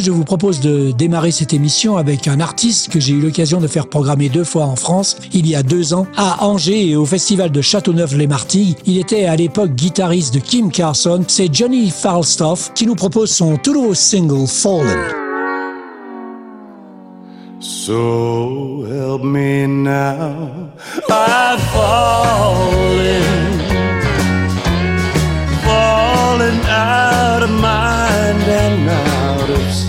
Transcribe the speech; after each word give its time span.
Je 0.00 0.10
vous 0.10 0.24
propose 0.24 0.60
de 0.60 0.90
démarrer 0.90 1.30
cette 1.30 1.52
émission 1.52 1.96
avec 1.96 2.28
un 2.28 2.40
artiste 2.40 2.90
que 2.90 3.00
j'ai 3.00 3.12
eu 3.12 3.20
l'occasion 3.20 3.60
de 3.60 3.66
faire 3.66 3.86
programmer 3.86 4.28
deux 4.28 4.44
fois 4.44 4.64
en 4.64 4.76
France, 4.76 5.16
il 5.32 5.46
y 5.46 5.54
a 5.54 5.62
deux 5.62 5.94
ans, 5.94 6.06
à 6.16 6.44
Angers 6.44 6.90
et 6.90 6.96
au 6.96 7.06
festival 7.06 7.50
de 7.50 7.60
Châteauneuf-les-Martilles. 7.60 8.76
Il 8.86 8.98
était 8.98 9.24
à 9.24 9.36
l'époque 9.36 9.74
guitariste 9.74 10.34
de 10.34 10.40
Kim 10.40 10.70
Carson. 10.70 11.24
C'est 11.28 11.52
Johnny 11.52 11.90
Falstaff 11.90 12.72
qui 12.74 12.86
nous 12.86 12.94
propose 12.94 13.30
son 13.30 13.56
tout 13.56 13.72
nouveau 13.72 13.94
single 13.94 14.46
Fallen. 14.46 14.98
So 17.60 18.84
help 18.88 19.22
me 19.22 19.66
now, 19.66 20.70
I've 21.08 21.60
fallen 21.72 23.65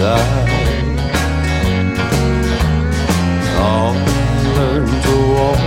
of. 0.08 0.48
I'll 3.60 3.96
learn 4.58 4.88
to 5.06 5.16
walk 5.36 5.62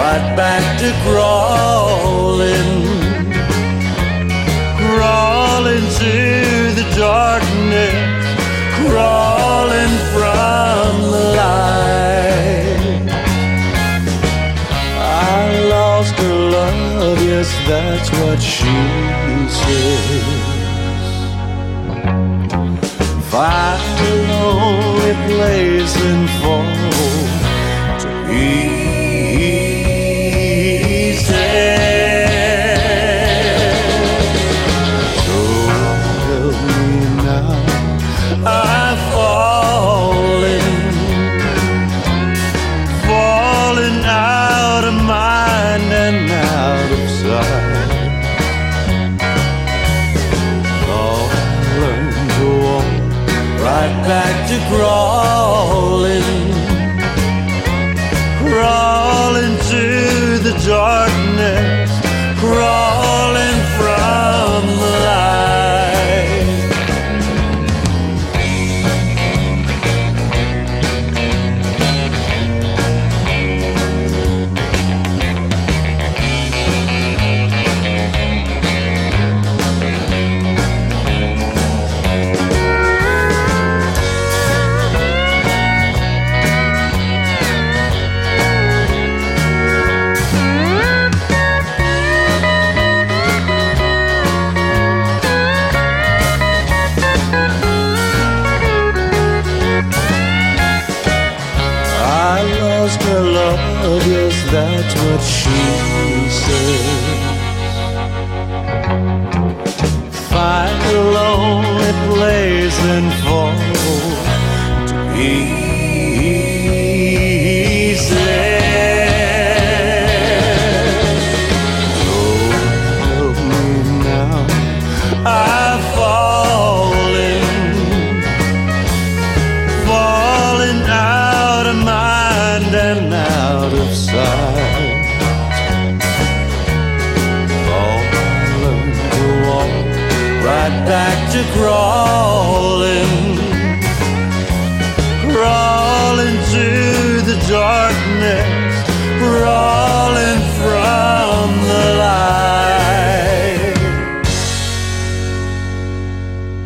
right 0.00 0.26
back 0.40 0.64
to 0.82 0.88
crawling, 1.04 2.72
crawling 4.80 5.86
to 6.02 6.14
the 6.78 6.86
darkness, 6.96 8.24
crawling 8.78 9.94
from 10.14 10.90
the 11.14 11.24
light. 11.40 12.96
I 14.98 15.68
lost 15.74 16.14
her 16.14 16.38
love, 16.56 17.18
yes, 17.22 17.50
that's 17.66 18.10
what 18.20 18.40
she 18.40 18.76
said 19.48 20.35
find 23.36 24.00
a 24.00 24.14
lonely 24.32 25.12
place 25.28 25.94
and 26.08 26.25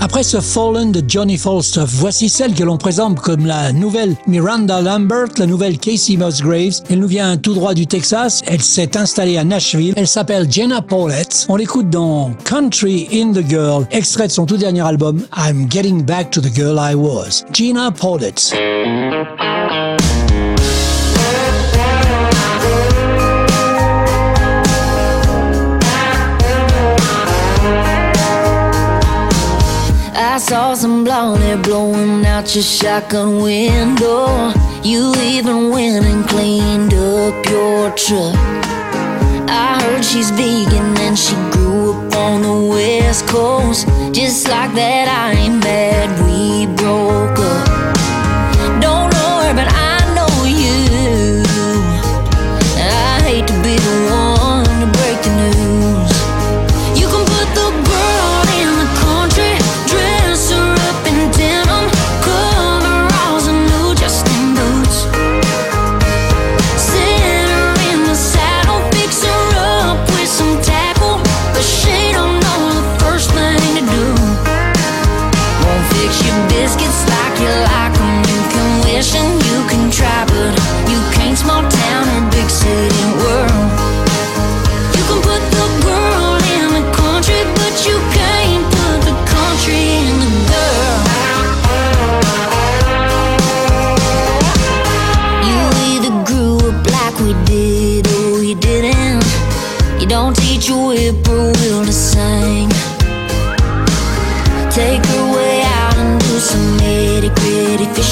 Après 0.03 0.23
ce 0.23 0.41
Fallen 0.41 0.93
de 0.93 1.03
Johnny 1.07 1.37
Falstaff, 1.37 1.91
voici 1.91 2.31
celle 2.31 2.55
que 2.55 2.65
l'on 2.65 2.79
présente 2.79 3.21
comme 3.21 3.45
la 3.45 3.71
nouvelle 3.73 4.17
Miranda 4.27 4.81
Lambert, 4.81 5.29
la 5.37 5.45
nouvelle 5.45 5.79
Casey 5.79 6.17
Musgraves. 6.17 6.81
Elle 6.91 7.01
nous 7.01 7.07
vient 7.07 7.37
tout 7.37 7.53
droit 7.53 7.75
du 7.75 7.87
Texas. 7.87 8.41
Elle 8.47 8.63
s'est 8.63 8.97
installée 8.97 9.37
à 9.37 9.45
Nashville. 9.45 9.93
Elle 9.97 10.09
s'appelle 10.09 10.51
Jenna 10.51 10.81
Paulette. 10.81 11.45
On 11.51 11.57
l'écoute 11.57 11.91
dans 11.91 12.33
Country 12.45 13.09
in 13.13 13.33
the 13.33 13.47
Girl, 13.47 13.87
extrait 13.91 14.29
de 14.29 14.33
son 14.33 14.47
tout 14.47 14.57
dernier 14.57 14.81
album 14.81 15.23
I'm 15.37 15.71
Getting 15.71 16.03
Back 16.03 16.31
to 16.31 16.41
the 16.41 16.55
Girl 16.55 16.79
I 16.81 16.95
Was. 16.95 17.45
Gina 17.53 17.91
Paulette. 17.91 18.55
Saw 30.41 30.73
some 30.73 31.05
blonde 31.05 31.43
hair 31.43 31.59
blowing 31.59 32.25
out 32.25 32.55
your 32.55 32.65
shotgun 32.65 33.43
window. 33.43 34.53
You 34.83 35.13
even 35.21 35.69
went 35.69 36.07
and 36.07 36.27
cleaned 36.27 36.95
up 36.95 37.45
your 37.47 37.91
truck. 37.91 38.35
I 39.49 39.79
heard 39.83 40.03
she's 40.03 40.31
vegan 40.31 40.97
and 41.07 41.19
she 41.19 41.35
grew 41.53 41.93
up 41.93 42.15
on 42.15 42.43
the 42.43 42.69
west 42.75 43.27
coast. 43.29 43.87
Just 44.15 44.49
like 44.49 44.73
that, 44.75 45.09
I 45.09 45.39
ain't 45.39 45.63
bad. 45.63 46.09
we 46.25 46.40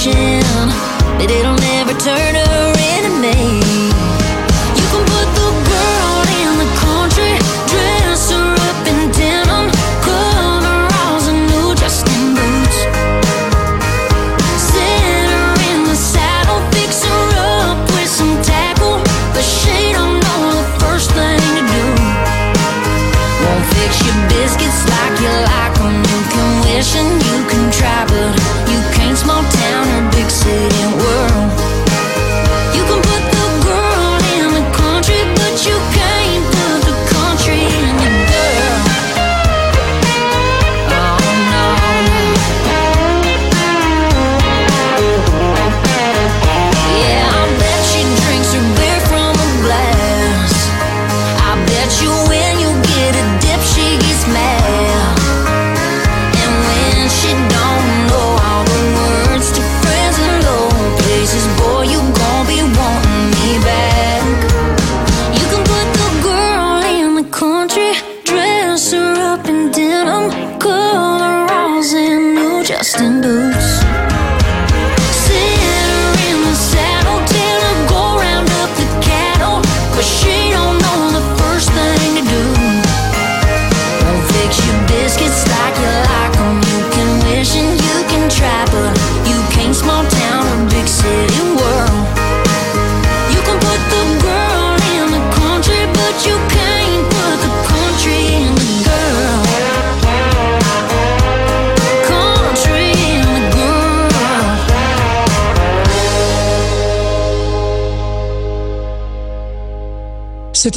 But 0.05 1.29
it'll 1.29 1.57
never 1.57 1.93
turn 1.99 2.37
her 2.37 2.48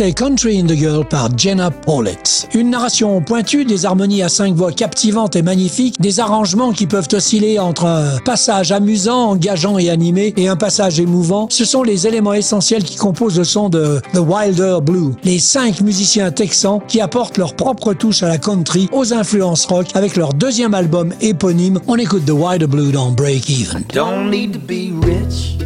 Country 0.09 0.59
in 0.59 0.65
the 0.65 0.75
Girl 0.75 1.05
par 1.05 1.29
Jenna 1.37 1.69
Paulette. 1.69 2.49
Une 2.55 2.71
narration 2.71 3.21
pointue, 3.21 3.65
des 3.65 3.85
harmonies 3.85 4.23
à 4.23 4.29
cinq 4.29 4.55
voix 4.55 4.71
captivantes 4.71 5.35
et 5.35 5.43
magnifiques, 5.43 6.01
des 6.01 6.19
arrangements 6.19 6.71
qui 6.71 6.87
peuvent 6.87 7.07
osciller 7.13 7.59
entre 7.59 7.85
un 7.85 8.17
passage 8.25 8.71
amusant, 8.71 9.29
engageant 9.29 9.77
et 9.77 9.91
animé 9.91 10.33
et 10.37 10.47
un 10.47 10.55
passage 10.55 10.99
émouvant. 10.99 11.47
Ce 11.51 11.65
sont 11.65 11.83
les 11.83 12.07
éléments 12.07 12.33
essentiels 12.33 12.83
qui 12.83 12.95
composent 12.95 13.37
le 13.37 13.43
son 13.43 13.69
de 13.69 14.01
The 14.13 14.19
Wilder 14.19 14.79
Blue. 14.81 15.13
Les 15.23 15.37
cinq 15.37 15.81
musiciens 15.81 16.31
texans 16.31 16.79
qui 16.87 16.99
apportent 16.99 17.37
leur 17.37 17.53
propre 17.55 17.93
touche 17.93 18.23
à 18.23 18.27
la 18.27 18.39
country, 18.39 18.89
aux 18.91 19.13
influences 19.13 19.65
rock 19.65 19.87
avec 19.93 20.15
leur 20.15 20.33
deuxième 20.33 20.73
album 20.73 21.13
éponyme. 21.21 21.79
On 21.87 21.97
écoute 21.97 22.25
The 22.25 22.31
Wilder 22.31 22.67
Blue 22.67 22.91
dans 22.91 23.11
Break 23.11 23.47
Even. 23.51 23.83
Don't 23.93 24.31
need 24.31 24.53
to 24.53 24.59
be 24.59 24.91
rich, 25.05 25.59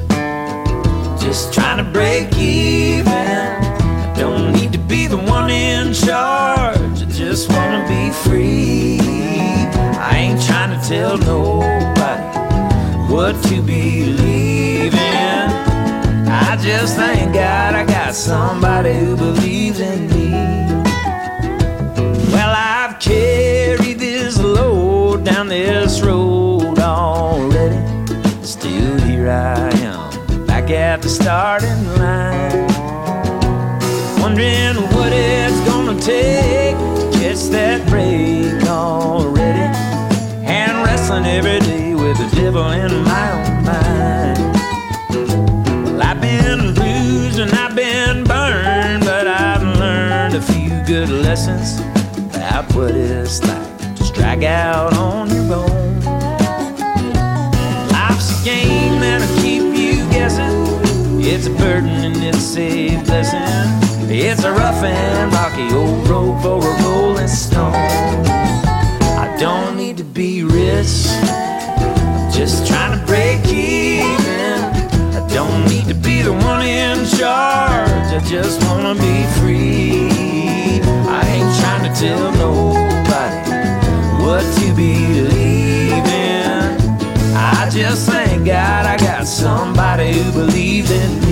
just 1.21 1.53
trying 1.53 1.77
to 1.77 1.85
break 1.93 2.37
even. 2.37 3.05
Don't 4.17 4.53
need 4.53 4.71
to 4.71 4.79
be 4.79 5.07
the 5.07 5.17
one 5.17 5.49
in 5.49 5.93
charge. 5.93 7.01
I 7.01 7.05
just 7.09 7.51
wanna 7.51 7.85
be 7.87 8.11
free. 8.11 8.99
I 9.99 10.11
ain't 10.15 10.41
trying 10.41 10.79
to 10.79 10.87
tell 10.87 11.17
nobody 11.17 12.23
what 13.13 13.35
to 13.43 13.61
believe 13.61 14.93
in. 14.93 15.49
I 16.29 16.57
just 16.61 16.95
thank 16.95 17.33
God 17.33 17.75
I 17.75 17.85
got 17.85 18.15
somebody 18.15 18.93
who 18.93 19.17
believes 19.17 19.81
in 19.81 20.07
me. 20.07 20.31
Well, 22.31 22.53
I've 22.55 22.99
carried 22.99 23.99
this 23.99 24.39
load 24.39 25.25
down 25.25 25.49
this 25.49 26.01
road 26.01 26.79
already. 26.79 27.81
Still 28.43 28.97
here 29.01 29.29
I 29.29 29.69
am, 29.79 30.45
back 30.45 30.69
at 30.69 31.01
the 31.01 31.09
starting 31.09 31.85
line 31.97 32.74
wondering 34.35 34.83
what 34.91 35.13
it's 35.13 35.59
gonna 35.61 35.99
take 35.99 36.75
to 36.75 37.09
catch 37.17 37.43
that 37.51 37.87
break 37.87 38.67
already. 38.67 39.73
And 40.45 40.83
wrestling 40.83 41.25
every 41.25 41.59
day 41.61 41.95
with 41.95 42.17
the 42.17 42.35
devil 42.35 42.69
in 42.71 42.91
my 43.03 43.31
own 43.31 43.63
mind. 43.63 44.37
Well, 45.85 46.01
I've 46.01 46.19
been 46.19 46.73
bruised 46.73 47.39
and 47.39 47.51
I've 47.53 47.75
been 47.75 48.25
burned, 48.25 49.05
but 49.05 49.25
I've 49.27 49.63
learned 49.79 50.35
a 50.35 50.41
few 50.41 50.69
good 50.85 51.09
lessons 51.09 51.79
about 52.35 52.65
what 52.75 52.91
it's 52.91 53.41
like 53.41 53.95
to 53.95 54.03
strike 54.03 54.43
out 54.43 54.93
on 54.97 55.29
your 55.29 55.53
own. 55.53 56.01
Life's 57.89 58.41
a 58.41 58.43
game 58.43 58.99
that'll 58.99 59.41
keep 59.41 59.63
you 59.63 60.09
guessing. 60.09 61.21
It's 61.21 61.47
a 61.47 61.51
burden 61.51 61.89
and 61.89 62.17
it's 62.17 62.57
a 62.57 63.01
blessing. 63.05 63.84
It's 64.07 64.43
a 64.43 64.51
rough 64.51 64.83
and 64.83 65.33
rocky 65.33 65.73
old 65.75 66.07
road 66.07 66.41
for 66.43 66.59
a 66.59 66.83
rolling 66.83 67.27
stone. 67.27 67.73
I 67.73 69.35
don't 69.39 69.75
need 69.75 69.97
to 69.97 70.03
be 70.03 70.43
rich, 70.43 71.07
I'm 71.07 72.31
just 72.31 72.67
trying 72.67 72.99
to 72.99 73.05
break 73.07 73.43
even. 73.47 74.61
I 75.15 75.27
don't 75.33 75.67
need 75.67 75.85
to 75.87 75.95
be 75.95 76.21
the 76.21 76.33
one 76.33 76.61
in 76.61 77.03
charge, 77.17 78.13
I 78.13 78.21
just 78.29 78.61
wanna 78.65 78.93
be 78.93 79.23
free. 79.39 80.81
I 81.09 81.21
ain't 81.27 81.59
trying 81.59 81.91
to 81.91 81.99
tell 81.99 82.31
nobody 82.33 83.51
what 84.23 84.43
to 84.59 84.73
believe 84.75 86.05
in. 86.05 87.35
I 87.35 87.67
just 87.71 88.07
thank 88.07 88.45
God 88.45 88.85
I 88.85 88.97
got 88.97 89.25
somebody 89.25 90.13
who 90.13 90.31
believes 90.31 90.91
in 90.91 91.19
me. 91.19 91.24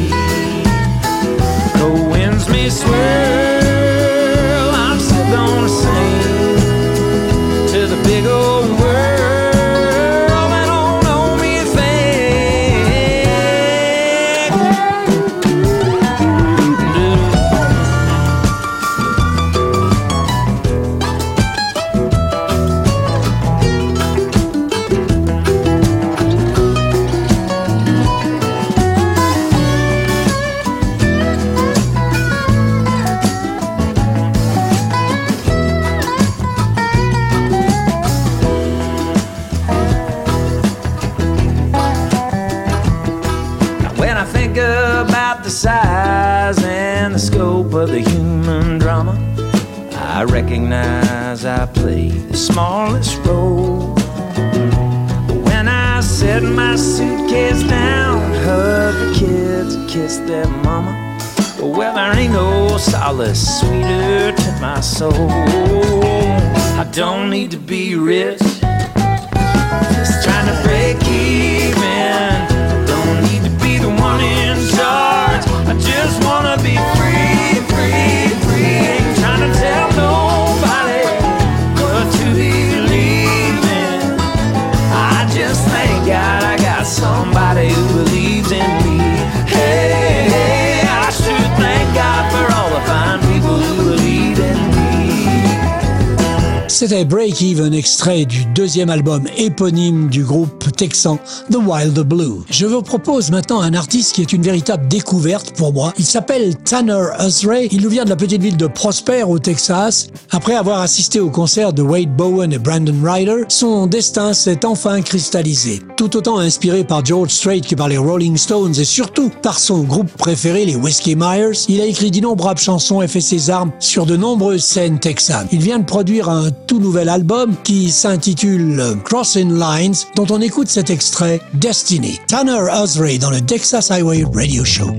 Even, 97.44 97.74
extrait 97.74 98.24
du 98.24 98.46
deuxième 98.56 98.90
album 98.90 99.26
éponyme 99.36 100.08
du 100.08 100.24
groupe 100.24 100.72
texan 100.78 101.20
The 101.52 101.58
Wild 101.58 102.00
Blue. 102.00 102.46
Je 102.50 102.66
vous 102.66 102.82
propose 102.82 103.32
maintenant 103.32 103.60
un 103.60 103.74
artiste 103.74 104.16
qui 104.16 104.22
est 104.22 104.32
une 104.32 104.44
véritable 104.44 104.88
découverte 104.88 105.52
pour 105.58 105.74
moi. 105.74 105.92
Il 106.00 106.06
s'appelle 106.06 106.56
Tanner 106.56 107.04
Usray. 107.20 107.68
Il 107.74 107.82
nous 107.82 107.90
vient 107.90 108.06
de 108.06 108.10
la 108.10 108.16
petite 108.16 108.42
ville 108.42 108.56
de 108.56 108.68
Prosper 108.68 109.24
au 109.24 109.40
Texas. 109.40 110.08
Après 110.32 110.56
avoir 110.56 110.80
assisté 110.80 111.20
au 111.20 111.30
concert 111.30 111.74
de 111.74 111.82
Wade 111.82 112.16
Bowen 112.16 112.54
et 112.54 112.60
Brandon 112.60 112.96
Ryder, 113.04 113.44
son 113.50 113.88
destin 113.88 114.34
s'est 114.34 114.66
enfin 114.66 115.02
cristallisé. 115.02 115.82
Tout 115.98 116.16
autant 116.16 116.40
inspiré 116.40 116.86
par 116.86 117.04
George 117.04 117.32
Strait 117.32 117.60
que 117.60 117.76
par 117.76 117.90
les 117.90 117.98
Rolling 117.98 118.38
Stones 118.38 118.76
et 118.78 118.86
surtout 118.86 119.30
par 119.42 119.60
son 119.60 119.84
groupe 119.84 120.12
préféré, 120.14 120.64
les 120.64 120.78
Whiskey 120.78 121.16
Myers, 121.16 121.66
il 121.68 121.82
a 121.82 121.86
écrit 121.86 122.10
d'innombrables 122.10 122.60
chansons 122.60 123.02
et 123.02 123.10
fait 123.10 123.20
ses 123.20 123.50
armes 123.50 123.72
sur 123.80 124.06
de 124.06 124.16
nombreuses 124.16 124.64
scènes 124.64 125.00
texanes. 125.00 125.48
Il 125.52 125.60
vient 125.60 125.80
de 125.80 125.86
produire 125.86 126.30
un 126.30 126.50
tout 126.68 126.80
nouvel 126.80 127.10
album 127.10 127.33
qui 127.64 127.92
s'intitule 127.92 128.98
Crossing 129.04 129.52
Lines, 129.58 129.96
dont 130.16 130.28
on 130.30 130.40
écoute 130.40 130.68
cet 130.68 130.90
extrait 130.90 131.42
Destiny. 131.54 132.20
Tanner 132.28 132.66
Usray 132.84 133.18
dans 133.18 133.32
le 133.32 133.42
Texas 133.42 133.90
Highway 133.90 134.24
Radio 134.34 134.64
Show. 134.64 134.96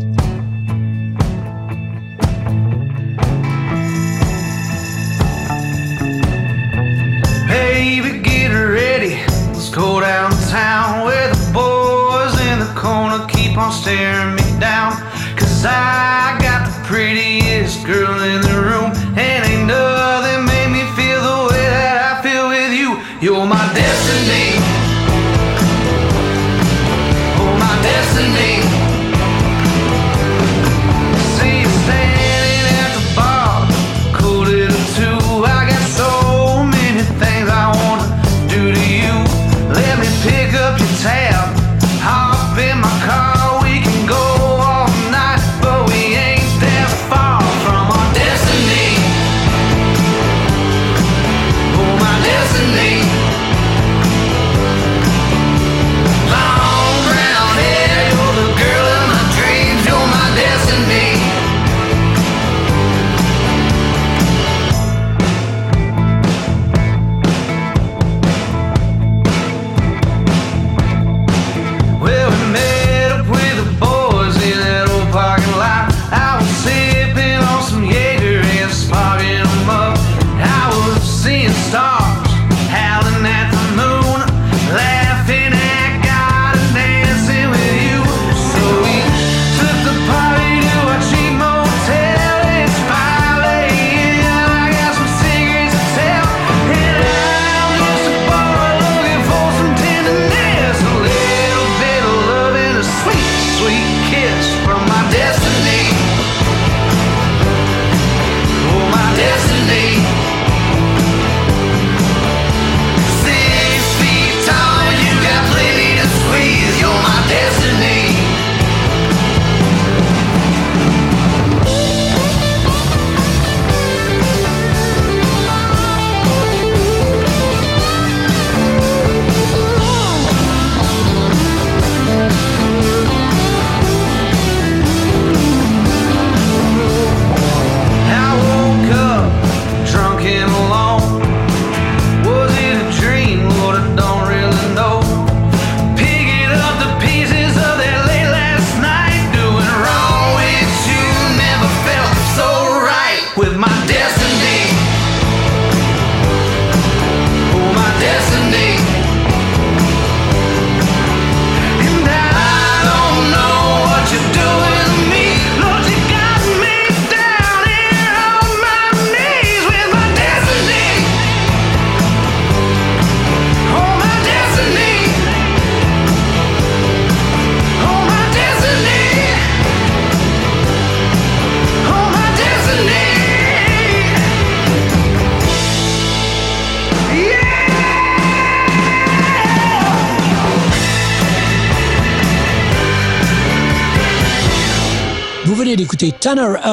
Baby, 7.46 8.20
get 8.22 8.50
ready. 8.50 9.16
Let's 9.52 9.70
go 9.70 10.00
downtown 10.00 11.06
where 11.06 11.30
the 11.30 11.52
boys 11.52 12.34
in 12.40 12.58
the 12.58 12.72
corner 12.74 13.24
keep 13.28 13.56
on 13.56 13.70
staring 13.70 14.34
me 14.34 14.60
down. 14.60 14.92
Cause 15.36 15.64
I 15.64 16.36
got 16.40 16.66
the 16.66 16.88
prettiest 16.88 17.84
girl 17.86 18.20
in 18.22 18.40
the 18.40 18.60
room, 18.60 18.92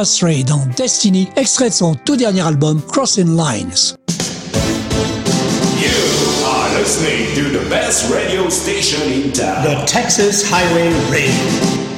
Tanner 0.02 0.10
Usray 0.10 0.44
dans 0.44 0.66
Destiny, 0.76 1.30
extrait 1.36 1.70
de 1.70 1.74
son 1.74 1.96
tout 1.96 2.16
dernier 2.16 2.42
album 2.42 2.82
Crossing 2.92 3.38
Lines. 3.38 3.96
You 5.80 6.46
are 6.46 6.80
listening 6.80 7.28
to 7.36 7.60
the 7.60 7.70
best 7.70 8.12
radio 8.12 8.50
station 8.50 9.02
in 9.12 9.32
town. 9.32 9.64
The 9.64 9.86
Texas 9.86 10.44
Highway 10.50 10.92
Radio. 11.12 11.91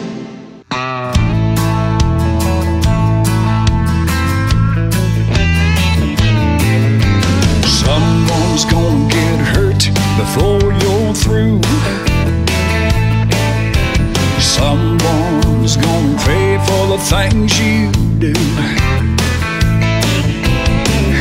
Things 17.14 17.60
you 17.60 17.92
do. 18.18 18.34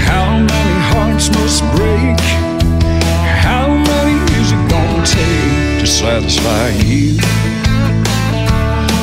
How 0.09 0.27
many 0.51 0.77
hearts 0.91 1.29
must 1.37 1.61
break? 1.77 2.19
How 3.47 3.67
many 3.91 4.17
is 4.41 4.49
it 4.57 4.63
gonna 4.73 5.05
take 5.05 5.81
to 5.81 5.87
satisfy 5.87 6.69
you? 6.89 7.19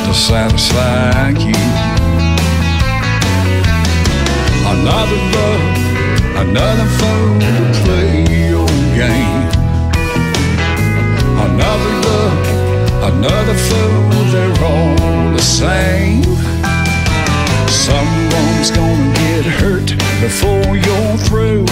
To 0.05 0.13
satisfy 0.29 1.29
you. 1.47 1.61
Another 4.73 5.19
love, 5.35 5.63
another 6.43 6.87
fool 6.97 7.31
to 7.45 7.65
play 7.83 8.13
your 8.49 8.67
game. 9.01 9.45
Another 11.47 11.93
love, 12.07 12.37
another 13.11 13.57
fool, 13.67 14.23
they're 14.33 14.63
all 14.71 15.33
the 15.37 15.45
same. 15.61 16.38
Someone's 18.59 18.77
gonna 18.77 19.13
get 19.13 19.45
hurt 19.45 19.89
before 20.19 20.75
you're 20.75 21.17
through. 21.17 21.65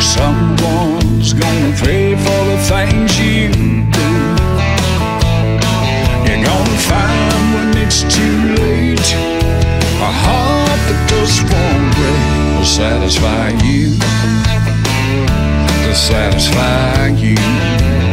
Someone's 0.00 1.32
gonna 1.32 1.74
pay 1.82 2.14
for 2.14 2.44
the 2.46 2.58
things 2.62 3.18
you 3.18 3.50
do. 3.90 4.12
You're 6.26 6.44
gonna 6.46 6.78
find 6.86 7.54
when 7.56 7.76
it's 7.76 8.02
too 8.02 8.54
late 8.54 9.14
a 10.00 10.12
heart 10.22 10.80
that 10.86 11.06
just 11.10 11.42
won't 11.50 11.94
break 11.96 12.56
will 12.56 12.64
satisfy 12.64 13.48
you. 13.66 13.98
To 15.82 15.92
satisfy 15.92 17.08
you. 17.18 18.03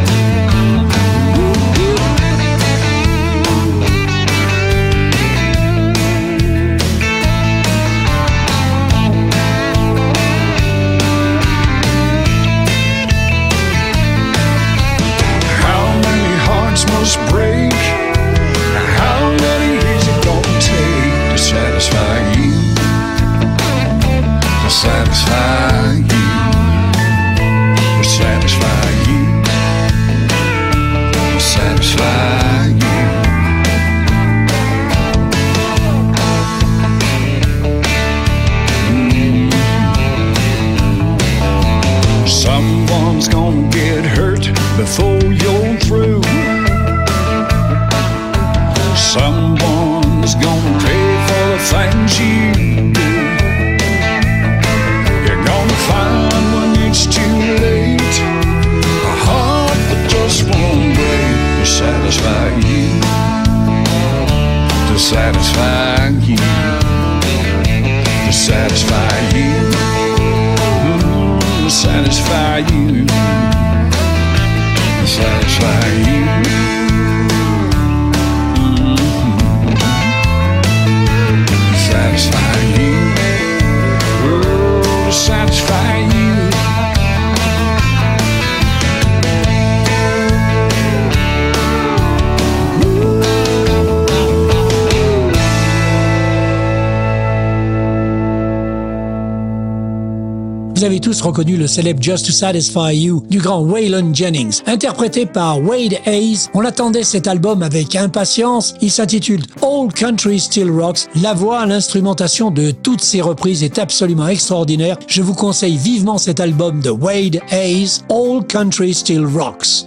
Vous 100.82 100.86
avez 100.86 100.98
tous 100.98 101.20
reconnu 101.20 101.56
le 101.56 101.68
célèbre 101.68 102.02
Just 102.02 102.26
to 102.26 102.32
Satisfy 102.32 102.96
You 102.96 103.22
du 103.30 103.38
grand 103.38 103.60
Waylon 103.60 104.12
Jennings. 104.12 104.62
Interprété 104.66 105.26
par 105.26 105.62
Wade 105.62 105.94
Hayes, 106.06 106.48
on 106.54 106.64
attendait 106.64 107.04
cet 107.04 107.28
album 107.28 107.62
avec 107.62 107.94
impatience. 107.94 108.74
Il 108.80 108.90
s'intitule 108.90 109.42
All 109.62 109.92
Country 109.94 110.40
Still 110.40 110.72
Rocks. 110.72 111.06
La 111.22 111.34
voix, 111.34 111.66
l'instrumentation 111.66 112.50
de 112.50 112.72
toutes 112.72 113.00
ces 113.00 113.20
reprises 113.20 113.62
est 113.62 113.78
absolument 113.78 114.26
extraordinaire. 114.26 114.96
Je 115.06 115.22
vous 115.22 115.34
conseille 115.34 115.76
vivement 115.76 116.18
cet 116.18 116.40
album 116.40 116.80
de 116.80 116.90
Wade 116.90 117.38
Hayes, 117.52 118.00
All 118.10 118.44
Country 118.48 118.92
Still 118.92 119.24
Rocks. 119.24 119.86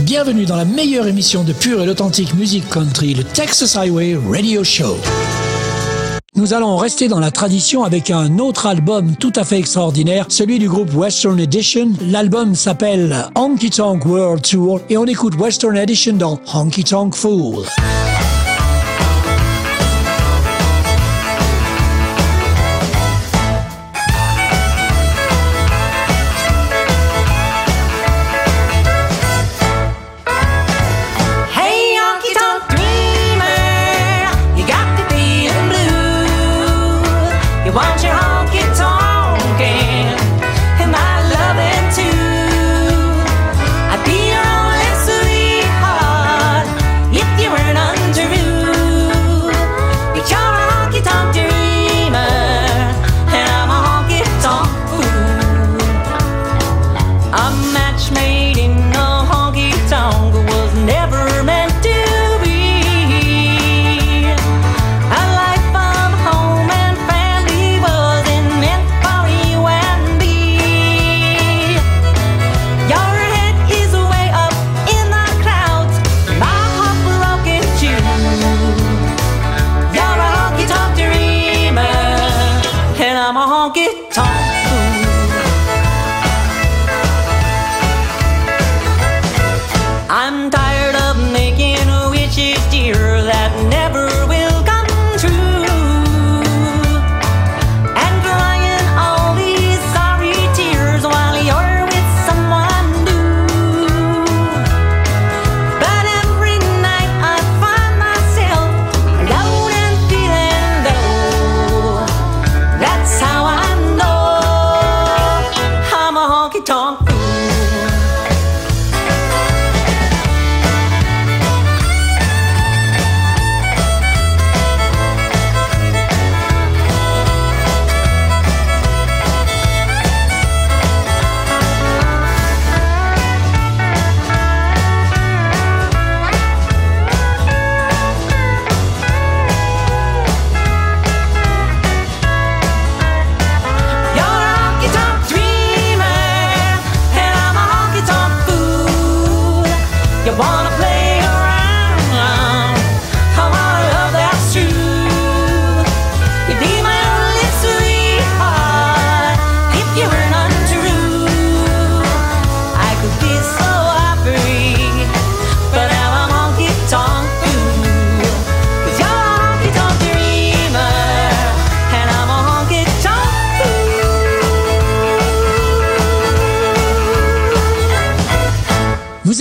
Bienvenue 0.00 0.44
dans 0.44 0.56
la 0.56 0.64
meilleure 0.64 1.06
émission 1.06 1.44
de 1.44 1.52
pure 1.52 1.84
et 1.84 1.88
authentique 1.88 2.34
musique 2.34 2.68
country, 2.68 3.14
le 3.14 3.22
Texas 3.22 3.76
Highway 3.76 4.18
Radio 4.28 4.64
Show. 4.64 4.96
Nous 6.36 6.54
allons 6.54 6.76
rester 6.76 7.08
dans 7.08 7.18
la 7.18 7.32
tradition 7.32 7.82
avec 7.82 8.08
un 8.08 8.38
autre 8.38 8.66
album 8.66 9.16
tout 9.16 9.32
à 9.34 9.42
fait 9.42 9.58
extraordinaire, 9.58 10.26
celui 10.28 10.60
du 10.60 10.68
groupe 10.68 10.94
Western 10.94 11.40
Edition. 11.40 11.90
L'album 12.00 12.54
s'appelle 12.54 13.26
Honky 13.34 13.70
Tonk 13.70 14.06
World 14.06 14.42
Tour 14.42 14.80
et 14.88 14.96
on 14.96 15.06
écoute 15.06 15.34
Western 15.34 15.76
Edition 15.76 16.12
dans 16.12 16.38
Honky 16.54 16.84
Tonk 16.84 17.16
Fool. 17.16 17.64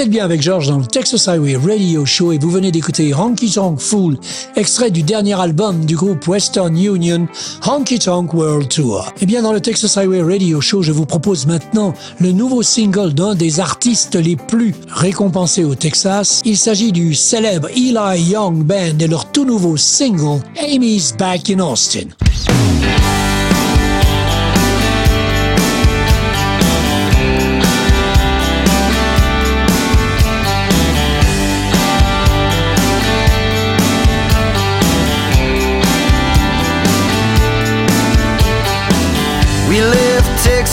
Êtes 0.09 0.13
bien 0.13 0.25
avec 0.25 0.41
George 0.41 0.67
dans 0.67 0.79
le 0.79 0.87
Texas 0.87 1.27
Highway 1.27 1.55
Radio 1.55 2.03
Show 2.03 2.31
et 2.31 2.39
vous 2.39 2.49
venez 2.49 2.71
d'écouter 2.71 3.13
Honky 3.13 3.51
Tonk 3.51 3.79
Fool, 3.79 4.17
extrait 4.55 4.89
du 4.89 5.03
dernier 5.03 5.39
album 5.39 5.85
du 5.85 5.95
groupe 5.95 6.27
Western 6.27 6.75
Union, 6.75 7.27
Honky 7.67 7.99
Tonk 7.99 8.33
World 8.33 8.69
Tour. 8.69 9.05
Et 9.17 9.19
eh 9.21 9.25
bien 9.27 9.43
dans 9.43 9.53
le 9.53 9.61
Texas 9.61 9.97
Highway 9.97 10.23
Radio 10.23 10.61
Show, 10.61 10.81
je 10.81 10.91
vous 10.91 11.05
propose 11.05 11.45
maintenant 11.45 11.93
le 12.19 12.31
nouveau 12.31 12.63
single 12.63 13.13
d'un 13.13 13.35
des 13.35 13.59
artistes 13.59 14.15
les 14.15 14.35
plus 14.35 14.73
récompensés 14.87 15.63
au 15.63 15.75
Texas. 15.75 16.41
Il 16.43 16.57
s'agit 16.57 16.91
du 16.91 17.13
célèbre 17.13 17.67
Eli 17.69 18.31
Young 18.31 18.63
Band 18.63 18.97
et 18.99 19.07
leur 19.07 19.31
tout 19.31 19.45
nouveau 19.45 19.77
single 19.77 20.41
Amy's 20.59 21.13
Back 21.17 21.51
in 21.51 21.59
Austin. 21.59 22.28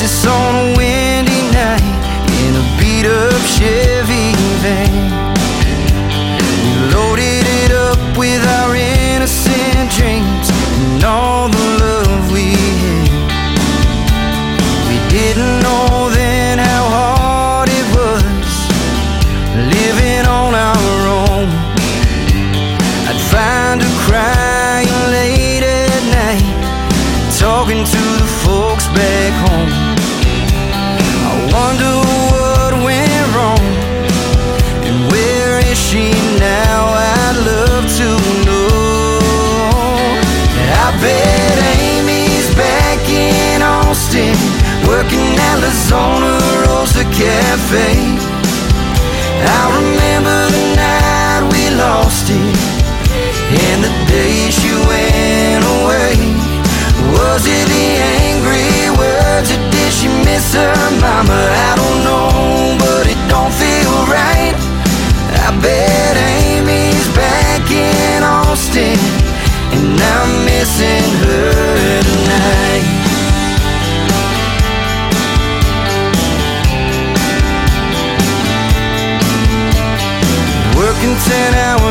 On 0.07 0.45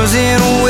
comes 0.06 0.65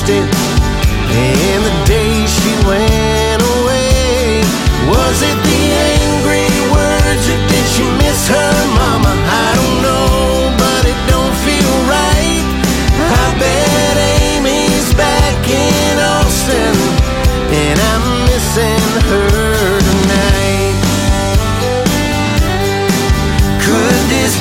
lost 0.00 0.10
it, 0.10 0.24
and 1.10 1.64
the 1.64 1.84
day 1.86 2.26
she 2.26 2.52
went 2.66 3.42
away. 3.42 4.42
Was 4.88 5.22
it 5.22 5.38
the 5.44 5.62
angry 6.00 6.48
words, 6.72 7.28
or 7.28 7.40
did 7.48 7.66
she 7.68 7.84
miss 7.98 8.28
her 8.28 8.52
mama? 8.74 9.12
I 9.12 9.52
don't 9.58 9.82
know, 9.82 10.54
but 10.56 10.82
it 10.86 11.00
don't 11.08 11.36
feel 11.44 11.74
right. 11.88 12.44
I 12.96 13.38
bet 13.38 13.96
Amy's 14.22 14.94
back 14.94 15.48
in 15.48 15.98
Austin, 15.98 16.76
and 17.52 17.78
I'm 17.78 18.24
missing 18.26 18.84
her 19.10 19.80
tonight. 19.80 20.76
Could 23.64 24.02
this 24.08 24.34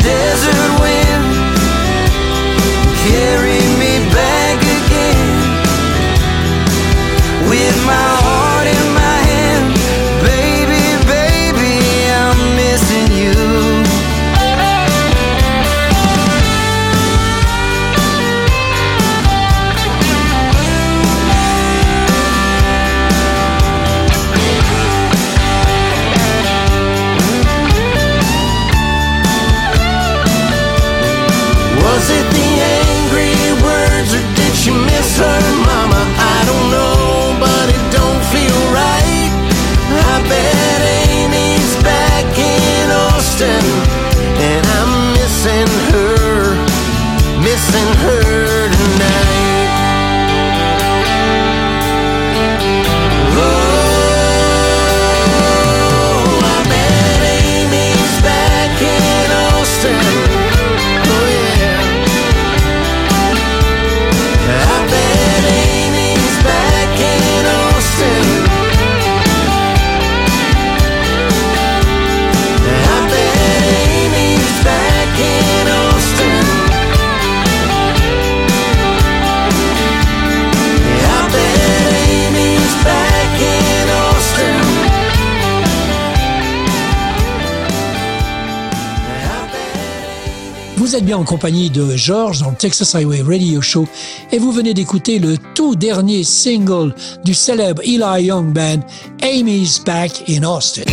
Vous 90.90 90.96
êtes 90.96 91.06
bien 91.06 91.20
en 91.20 91.24
compagnie 91.24 91.70
de 91.70 91.96
George 91.96 92.40
dans 92.40 92.50
le 92.50 92.56
Texas 92.56 92.96
Highway 92.96 93.22
Radio 93.22 93.62
Show 93.62 93.88
et 94.32 94.40
vous 94.40 94.52
venez 94.52 94.74
d'écouter 94.74 95.20
le 95.20 95.38
tout 95.54 95.76
dernier 95.76 96.24
single 96.24 96.96
du 97.24 97.36
célèbre 97.36 97.84
Eli 97.84 98.24
Young 98.26 98.52
Band, 98.52 98.80
Amy's 99.22 99.84
Back 99.86 100.28
in 100.28 100.44
Austin. 100.44 100.86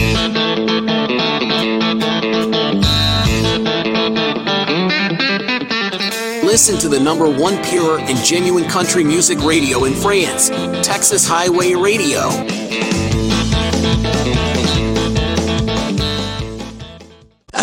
Listen 6.43 6.77
to 6.77 6.91
the 6.91 7.01
number 7.01 7.31
one 7.31 7.57
pure 7.63 7.99
and 8.01 8.23
genuine 8.23 8.69
country 8.69 9.03
music 9.03 9.39
radio 9.43 9.87
in 9.87 9.95
France, 9.95 10.51
Texas 10.83 11.27
Highway 11.27 11.75
Radio. 11.75 12.29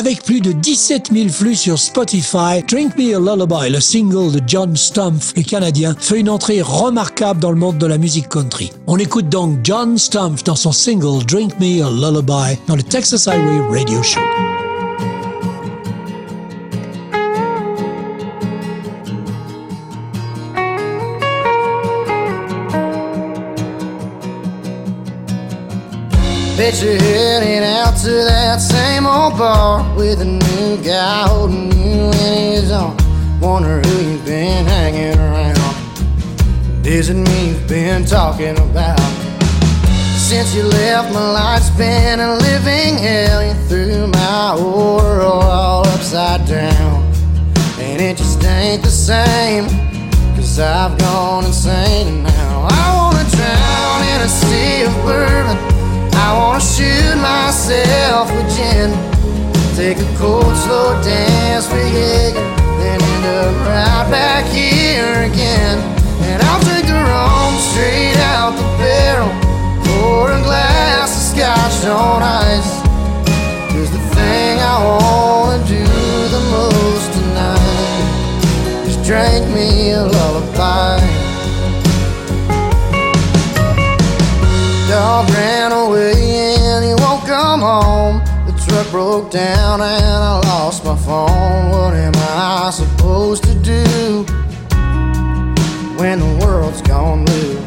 Avec 0.06 0.22
plus 0.22 0.42
de 0.42 0.52
17 0.52 1.14
000 1.14 1.30
flux 1.30 1.56
sur 1.56 1.80
Spotify, 1.80 2.62
Drink 2.68 2.98
Me 2.98 3.16
a 3.16 3.20
Lullaby, 3.20 3.72
le 3.72 3.80
single 3.80 4.34
de 4.34 4.42
John 4.46 4.76
Stumpf, 4.76 5.32
le 5.38 5.44
Canadien, 5.44 5.96
fait 5.98 6.20
une 6.20 6.30
entrée 6.30 6.62
remarquable 6.62 7.40
dans 7.40 7.52
le 7.52 7.58
monde 7.58 7.78
de 7.78 7.86
la 7.86 7.98
musique 7.98 8.28
country. 8.28 8.74
On 8.86 8.98
écoute 8.98 9.30
donc 9.30 9.60
John 9.64 9.98
Stumpf 9.98 10.44
dans 10.44 10.58
son 10.58 10.74
single 10.74 11.24
Drink 11.26 11.58
Me 11.62 11.82
a 11.82 11.90
Lullaby 11.90 12.60
dans 12.68 12.76
le 12.76 12.84
Texas 12.84 13.30
Highway 13.30 13.62
Radio 13.70 14.04
Show. 14.04 14.20
Bet 26.56 26.84
you're 26.84 26.94
heading 26.94 27.64
out 27.64 27.98
to 27.98 28.12
that 28.12 28.62
same 28.62 29.08
old 29.08 29.40
bar 29.40 29.84
with 29.98 30.22
a 30.22 30.26
new 30.26 30.78
guy 30.84 31.28
holding 31.28 31.72
you 31.72 32.12
in 32.12 32.62
his 32.62 32.72
arms. 32.72 33.02
Wonder 33.42 33.82
who 33.82 34.12
you've 34.12 34.24
been 34.24 34.64
hanging 34.68 35.18
around. 35.18 35.58
Isn't 36.86 37.24
me 37.24 37.50
you've 37.50 37.68
been 37.68 38.06
talking 38.06 38.56
about? 38.60 39.00
Since 40.16 40.54
you 40.54 40.64
left, 40.66 41.12
my 41.12 41.32
life's 41.32 41.72
been 41.72 42.20
a 42.20 42.36
living 42.36 42.98
hell. 42.98 43.44
You 43.44 43.54
threw 43.68 44.08
my 44.08 44.56
world 44.56 45.44
all 45.44 45.88
upside 45.88 46.48
down. 46.48 47.02
And 47.80 48.00
it 48.00 48.16
just 48.16 48.44
ain't 48.44 48.84
the 48.84 48.92
same. 48.92 49.66
Cause 50.36 50.60
I've 50.60 51.00
gone 51.00 51.46
insane 51.46 52.08
and 52.10 52.24
now 52.24 52.68
I 52.70 52.96
wanna 52.96 53.28
drown 53.32 54.02
in 54.14 54.22
a 54.22 54.30
sea 54.30 54.84
of 54.84 54.94
bourbon. 55.04 55.73
I 56.26 56.32
wanna 56.40 56.62
shoot 56.62 57.18
myself 57.20 58.32
with 58.32 58.48
gin. 58.56 58.96
Take 59.76 60.00
a 60.00 60.10
cold, 60.16 60.56
slow 60.64 60.96
dance 61.04 61.68
with 61.68 61.92
Jaeger. 61.92 62.48
Then 62.80 63.00
end 63.02 63.26
up 63.28 63.54
right 63.68 64.08
back 64.10 64.46
here 64.46 65.28
again. 65.30 65.78
And 66.30 66.42
I'll 66.48 66.62
drink 66.64 66.88
the 66.88 66.96
rum 67.12 67.54
straight 67.60 68.16
out 68.32 68.56
the 68.56 68.68
barrel. 68.80 69.34
Pour 69.84 70.32
a 70.32 70.42
glass 70.48 71.12
of 71.12 71.24
scotch 71.36 71.80
on 71.92 72.24
ice. 72.24 72.72
Cause 73.74 73.92
the 73.92 74.04
thing 74.16 74.60
I 74.74 74.76
wanna 74.88 75.60
do 75.68 75.84
the 76.36 76.44
most 76.56 77.08
tonight 77.20 78.88
is 78.88 78.96
drink 79.06 79.44
me 79.54 79.92
a 79.92 80.06
lullaby. 80.06 80.63
Dog 85.14 85.30
ran 85.30 85.72
away 85.72 86.56
and 86.58 86.84
he 86.84 86.94
won't 87.04 87.24
come 87.28 87.60
home. 87.60 88.18
The 88.48 88.54
truck 88.66 88.90
broke 88.90 89.30
down 89.30 89.80
and 89.80 90.24
I 90.32 90.40
lost 90.40 90.84
my 90.84 90.98
phone. 90.98 91.70
What 91.70 91.94
am 91.94 92.14
I 92.16 92.72
supposed 92.74 93.44
to 93.44 93.54
do 93.54 94.26
when 96.00 96.18
the 96.20 96.40
world's 96.42 96.82
gone 96.82 97.26
blue? 97.26 97.60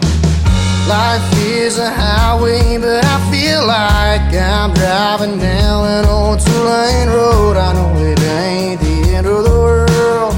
Life 0.88 1.22
is 1.38 1.78
a 1.78 1.88
highway, 1.88 2.78
but 2.78 3.04
I 3.04 3.30
feel 3.30 3.64
like 3.64 4.35
I'm 4.35 4.74
driving 4.74 5.38
down 5.38 5.87
an 5.87 6.04
old 6.06 6.40
two-lane 6.40 7.11
road. 7.11 7.56
I 7.56 7.72
know 7.74 7.92
it 8.11 8.20
ain't 8.22 8.80
the 8.80 9.14
end 9.14 9.28
of 9.28 9.44
the 9.44 9.56
world, 9.66 10.35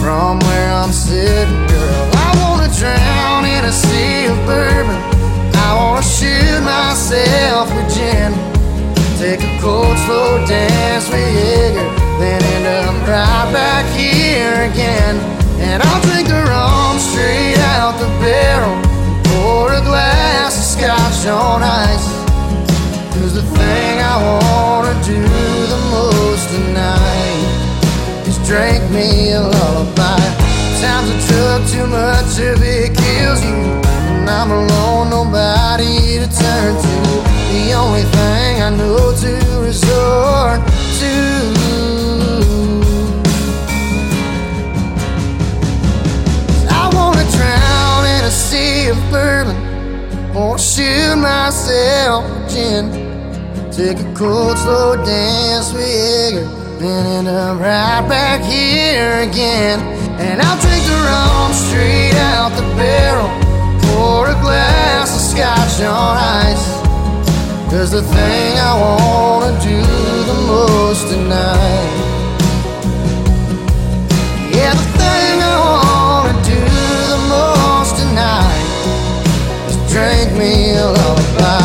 from 0.00 0.40
where 0.40 0.72
I'm 0.72 0.90
sitting, 0.90 1.66
girl, 1.68 2.10
I 2.14 2.28
wanna 2.42 2.68
drown 2.74 3.44
in 3.44 3.64
a 3.64 3.70
sea 3.70 4.26
of 4.26 4.36
bourbon. 4.44 4.95
Cold, 9.66 9.98
slow 10.06 10.38
dance 10.46 11.10
with 11.10 11.26
Jaeger, 11.34 11.88
then 12.22 12.40
end 12.54 12.66
up 12.86 12.94
right 13.10 13.48
back 13.50 13.84
here 13.98 14.70
again. 14.70 15.14
And 15.58 15.82
I'll 15.82 16.02
drink 16.06 16.28
the 16.28 16.42
rum 16.46 16.98
straight 17.10 17.58
out 17.74 17.98
the 17.98 18.10
barrel. 18.22 18.76
Pour 19.26 19.72
a 19.72 19.82
glass 19.82 20.54
of 20.54 20.66
scotch 20.74 21.26
on 21.26 21.64
ice. 21.64 22.06
Cause 23.14 23.34
the 23.34 23.46
thing 23.58 23.94
I 24.12 24.16
wanna 24.30 24.94
do 25.02 25.20
the 25.74 25.80
most 25.96 26.46
tonight 26.54 27.42
is 28.30 28.38
drink 28.46 28.82
me 28.96 29.32
a 29.32 29.40
lullaby. 29.40 30.22
Times 30.78 31.08
I 31.14 31.18
took 31.30 31.60
too 31.74 31.86
much 32.00 32.32
of 32.50 32.62
it 32.62 32.94
kills 33.02 33.42
you. 33.42 33.58
And 34.14 34.30
I'm 34.30 34.50
alone, 34.52 35.10
nobody 35.10 36.22
to 36.22 36.28
turn 36.42 36.72
to. 36.84 36.96
The 37.50 37.72
only 37.72 38.06
thing 38.16 38.62
I 38.62 38.70
know 38.70 39.12
to 39.22 39.55
shoot 50.76 51.16
myself 51.16 52.22
gin. 52.50 52.84
Take 53.72 53.98
a 53.98 54.14
cold, 54.14 54.58
slow 54.58 54.96
dance 54.96 55.72
with 55.72 55.88
Jaeger. 55.88 56.44
Then 56.78 57.06
end 57.16 57.28
up 57.28 57.58
right 57.58 58.06
back 58.06 58.42
here 58.42 59.22
again. 59.26 59.80
And 60.20 60.42
I'll 60.42 60.60
drink 60.60 60.84
the 60.84 60.98
rum 61.08 61.52
straight 61.54 62.16
out 62.32 62.50
the 62.60 62.66
barrel. 62.76 63.30
Pour 63.86 64.28
a 64.28 64.38
glass 64.44 65.08
of 65.16 65.22
scotch 65.32 65.80
on 65.80 66.16
ice. 66.44 66.66
Cause 67.70 67.90
the 67.92 68.02
thing 68.02 68.58
I 68.58 68.72
wanna 68.78 69.52
do 69.62 69.80
the 70.30 70.38
most 70.46 71.08
tonight. 71.08 72.15
Drink 79.96 80.32
me 80.36 80.76
a 80.76 80.92
lullaby. 80.92 81.56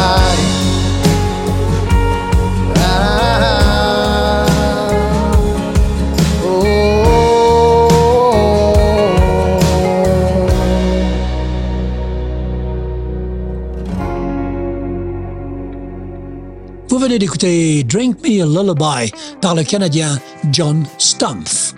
Vous 16.88 17.00
venez 17.00 17.20
d'écouter 17.20 17.84
Drink 17.84 18.18
Me 18.24 18.42
a 18.42 18.46
Lullaby 18.46 19.12
par 19.42 19.56
le 19.56 19.64
Canadien 19.64 20.20
John 20.52 20.86
Stumpf. 20.98 21.74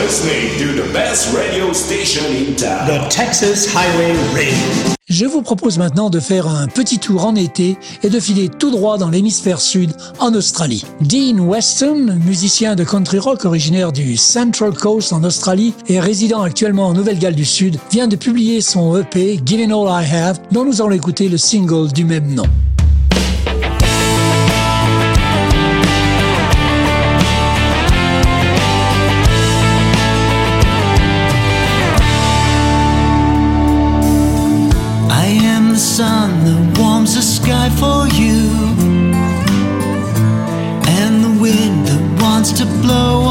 You 0.00 0.06
are 0.06 0.08
listening 0.08 0.58
to 0.58 0.82
the 0.82 0.92
best 0.94 1.34
radio 1.36 1.72
station 1.74 2.24
in 2.24 2.54
town. 2.56 2.86
The 2.86 3.08
Texas 3.10 3.66
Highway 3.74 4.14
Radio. 4.32 4.94
Je 5.08 5.26
vous 5.26 5.42
propose 5.42 5.76
maintenant 5.78 6.08
de 6.08 6.20
faire 6.20 6.48
un 6.48 6.68
petit 6.68 6.98
tour 6.98 7.26
en 7.26 7.34
été 7.34 7.76
et 8.02 8.08
de 8.08 8.18
filer 8.18 8.48
tout 8.48 8.70
droit 8.70 8.96
dans 8.96 9.10
l'hémisphère 9.10 9.60
sud, 9.60 9.92
en 10.18 10.32
Australie. 10.34 10.84
Dean 11.02 11.40
Weston, 11.40 12.18
musicien 12.24 12.76
de 12.76 12.84
country 12.84 13.18
rock 13.18 13.44
originaire 13.44 13.92
du 13.92 14.16
Central 14.16 14.72
Coast 14.72 15.12
en 15.12 15.22
Australie 15.22 15.74
et 15.88 16.00
résident 16.00 16.40
actuellement 16.40 16.86
en 16.86 16.94
Nouvelle-Galles 16.94 17.34
du 17.34 17.44
Sud, 17.44 17.78
vient 17.90 18.08
de 18.08 18.16
publier 18.16 18.62
son 18.62 18.96
EP 18.96 19.40
Giving 19.44 19.72
All 19.72 20.04
I 20.04 20.14
Have, 20.14 20.38
dont 20.50 20.64
nous 20.64 20.80
allons 20.80 20.92
écouter 20.92 21.28
le 21.28 21.36
single 21.36 21.92
du 21.92 22.04
même 22.04 22.32
nom. 22.32 22.46
To 42.90 43.29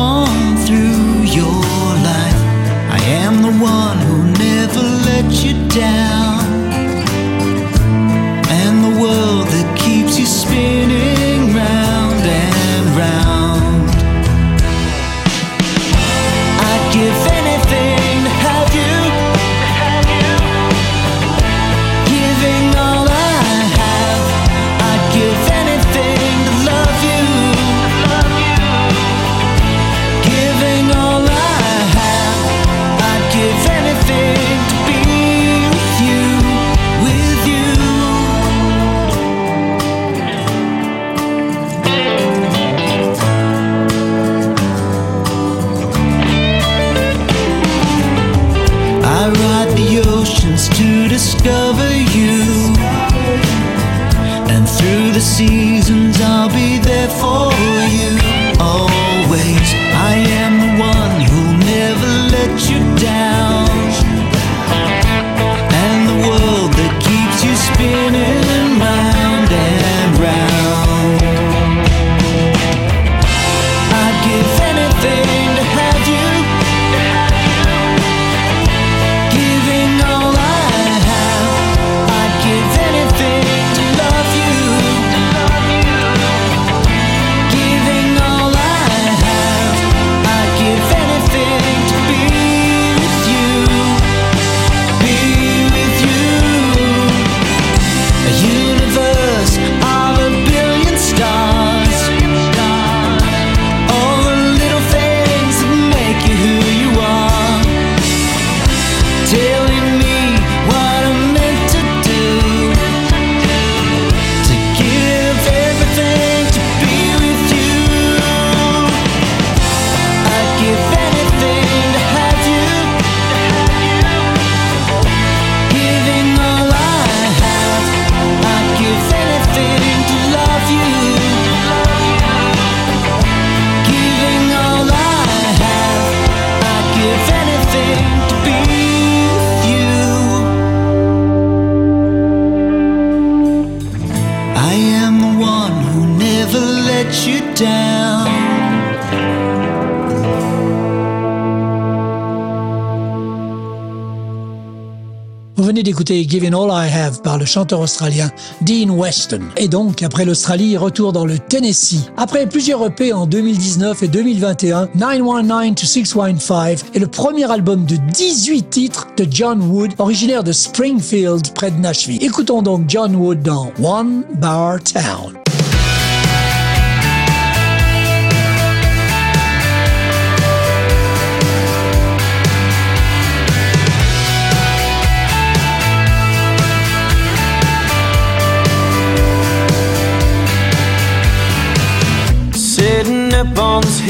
Giving 156.13 156.53
All 156.53 156.69
I 156.71 156.89
Have 156.91 157.21
par 157.21 157.37
le 157.37 157.45
chanteur 157.45 157.79
australien 157.79 158.31
Dean 158.61 158.89
Weston. 158.89 159.41
Et 159.57 159.67
donc, 159.67 160.03
après 160.03 160.25
l'Australie, 160.25 160.77
retour 160.77 161.13
dans 161.13 161.25
le 161.25 161.39
Tennessee. 161.39 162.09
Après 162.17 162.47
plusieurs 162.47 162.85
EP 162.85 163.13
en 163.13 163.25
2019 163.25 164.03
et 164.03 164.07
2021, 164.07 164.89
919 164.95 165.75
to 165.75 165.85
615 165.85 166.85
est 166.93 166.99
le 166.99 167.07
premier 167.07 167.49
album 167.49 167.85
de 167.85 167.95
18 167.95 168.69
titres 168.69 169.07
de 169.17 169.25
John 169.29 169.61
Wood, 169.61 169.91
originaire 169.97 170.43
de 170.43 170.51
Springfield, 170.51 171.53
près 171.53 171.71
de 171.71 171.77
Nashville. 171.77 172.23
Écoutons 172.23 172.61
donc 172.61 172.85
John 172.87 173.15
Wood 173.15 173.41
dans 173.41 173.71
One 173.81 174.23
Bar 174.39 174.79
Town. 174.83 175.38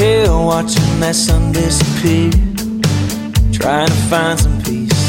Hill, 0.00 0.46
watching 0.46 0.98
that 1.00 1.14
sun 1.14 1.52
disappear. 1.52 2.32
Trying 3.52 3.88
to 3.88 4.00
find 4.08 4.40
some 4.40 4.56
peace. 4.62 5.02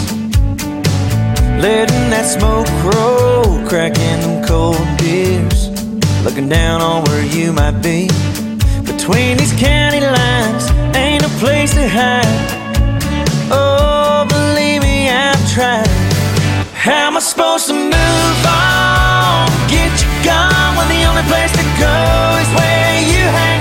Letting 1.63 2.05
that 2.11 2.27
smoke 2.27 2.67
roll, 2.91 3.45
cracking 3.69 4.19
them 4.19 4.43
cold 4.43 4.85
beers. 4.99 5.61
Looking 6.25 6.49
down 6.49 6.81
on 6.81 7.05
where 7.05 7.23
you 7.23 7.53
might 7.53 7.79
be. 7.79 8.09
Between 8.83 9.37
these 9.39 9.53
county 9.53 10.01
lines, 10.01 10.63
ain't 10.93 11.23
a 11.23 11.33
place 11.39 11.73
to 11.79 11.87
hide. 11.87 12.41
Oh, 13.49 14.27
believe 14.27 14.81
me, 14.83 15.07
I've 15.09 15.43
tried. 15.55 15.87
How 16.75 17.07
am 17.07 17.15
I 17.15 17.21
supposed 17.21 17.67
to 17.67 17.73
move 17.73 18.41
on? 18.43 19.47
Get 19.71 19.91
you 20.03 20.11
gone 20.27 20.75
when 20.75 20.87
the 20.91 21.01
only 21.09 21.25
place 21.31 21.53
to 21.59 21.65
go 21.79 21.95
is 22.43 22.49
where 22.59 22.95
you 23.13 23.23
hang 23.39 23.60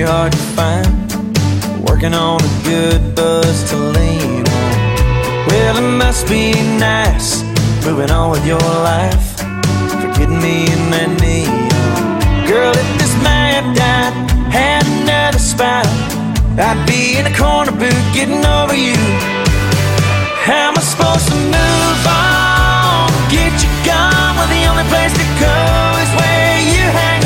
hard 0.00 0.32
to 0.32 0.38
find. 0.56 0.88
Working 1.88 2.14
on 2.14 2.40
a 2.40 2.62
good 2.64 3.14
buzz 3.14 3.70
to 3.70 3.76
lean 3.76 4.48
on. 4.48 5.46
Well, 5.48 5.76
it 5.76 5.96
must 5.98 6.26
be 6.28 6.52
nice 6.78 7.42
moving 7.84 8.10
on 8.10 8.30
with 8.30 8.46
your 8.46 8.58
life. 8.58 9.36
Forgetting 10.00 10.40
me 10.40 10.66
and 10.72 10.92
that 10.92 11.10
neon. 11.20 12.48
Girl, 12.48 12.72
if 12.72 12.88
this 12.98 13.14
mad 13.22 13.76
dot 13.76 14.12
had 14.50 14.86
another 14.86 15.38
spot, 15.38 15.86
I'd 16.58 16.80
be 16.86 17.18
in 17.18 17.26
a 17.26 17.34
corner 17.36 17.72
booth 17.72 18.06
getting 18.14 18.44
over 18.44 18.74
you. 18.74 18.96
How 20.42 20.72
am 20.72 20.76
I 20.76 20.82
supposed 20.82 21.28
to 21.28 21.36
move 21.36 22.04
on? 22.06 23.10
Get 23.30 23.52
you 23.62 23.70
gone 23.86 24.34
when 24.40 24.48
the 24.56 24.62
only 24.70 24.86
place 24.88 25.14
to 25.14 25.26
go 25.38 25.58
is 26.02 26.10
where 26.18 26.58
you 26.66 26.84
hang 26.90 27.21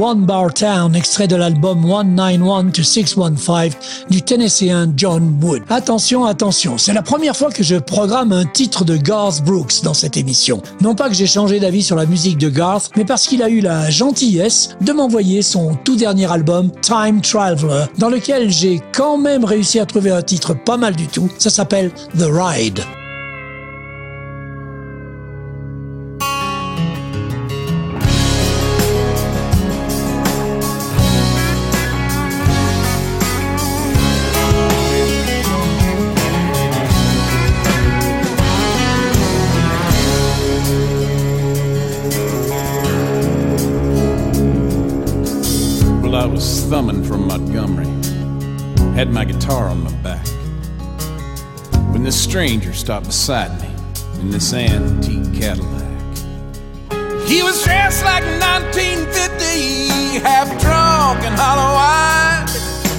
One 0.00 0.24
Bar 0.24 0.54
Town, 0.54 0.94
extrait 0.94 1.28
de 1.28 1.36
l'album 1.36 1.82
191 1.82 2.72
to 2.72 2.82
615 2.82 3.76
du 4.08 4.22
Tennessean 4.22 4.94
John 4.96 5.38
Wood. 5.42 5.62
Attention, 5.68 6.24
attention, 6.24 6.78
c'est 6.78 6.94
la 6.94 7.02
première 7.02 7.36
fois 7.36 7.50
que 7.50 7.62
je 7.62 7.76
programme 7.76 8.32
un 8.32 8.46
titre 8.46 8.86
de 8.86 8.96
Garth 8.96 9.44
Brooks 9.44 9.82
dans 9.82 9.92
cette 9.92 10.16
émission. 10.16 10.62
Non 10.80 10.94
pas 10.94 11.10
que 11.10 11.14
j'ai 11.14 11.26
changé 11.26 11.60
d'avis 11.60 11.82
sur 11.82 11.96
la 11.96 12.06
musique 12.06 12.38
de 12.38 12.48
Garth, 12.48 12.90
mais 12.96 13.04
parce 13.04 13.26
qu'il 13.26 13.42
a 13.42 13.50
eu 13.50 13.60
la 13.60 13.90
gentillesse 13.90 14.70
de 14.80 14.92
m'envoyer 14.92 15.42
son 15.42 15.74
tout 15.74 15.96
dernier 15.96 16.32
album 16.32 16.70
Time 16.80 17.20
Traveler, 17.20 17.84
dans 17.98 18.08
lequel 18.08 18.50
j'ai 18.50 18.80
quand 18.92 19.18
même 19.18 19.44
réussi 19.44 19.80
à 19.80 19.84
trouver 19.84 20.12
un 20.12 20.22
titre 20.22 20.54
pas 20.54 20.78
mal 20.78 20.96
du 20.96 21.08
tout. 21.08 21.28
Ça 21.36 21.50
s'appelle 21.50 21.90
The 22.16 22.24
Ride. 22.30 22.80
Montgomery, 47.50 48.94
had 48.94 49.10
my 49.10 49.24
guitar 49.24 49.66
on 49.68 49.82
my 49.82 49.92
back. 50.02 50.24
When 51.92 52.04
this 52.04 52.20
stranger 52.20 52.72
stopped 52.72 53.06
beside 53.06 53.60
me 53.60 53.68
in 54.20 54.30
this 54.30 54.52
antique 54.54 55.34
Cadillac. 55.34 55.82
He 57.26 57.42
was 57.42 57.64
dressed 57.64 58.04
like 58.04 58.22
1950, 58.22 60.20
half 60.20 60.48
drunk 60.60 61.24
and 61.24 61.34
hollow 61.34 61.74
eyed. 61.76 62.48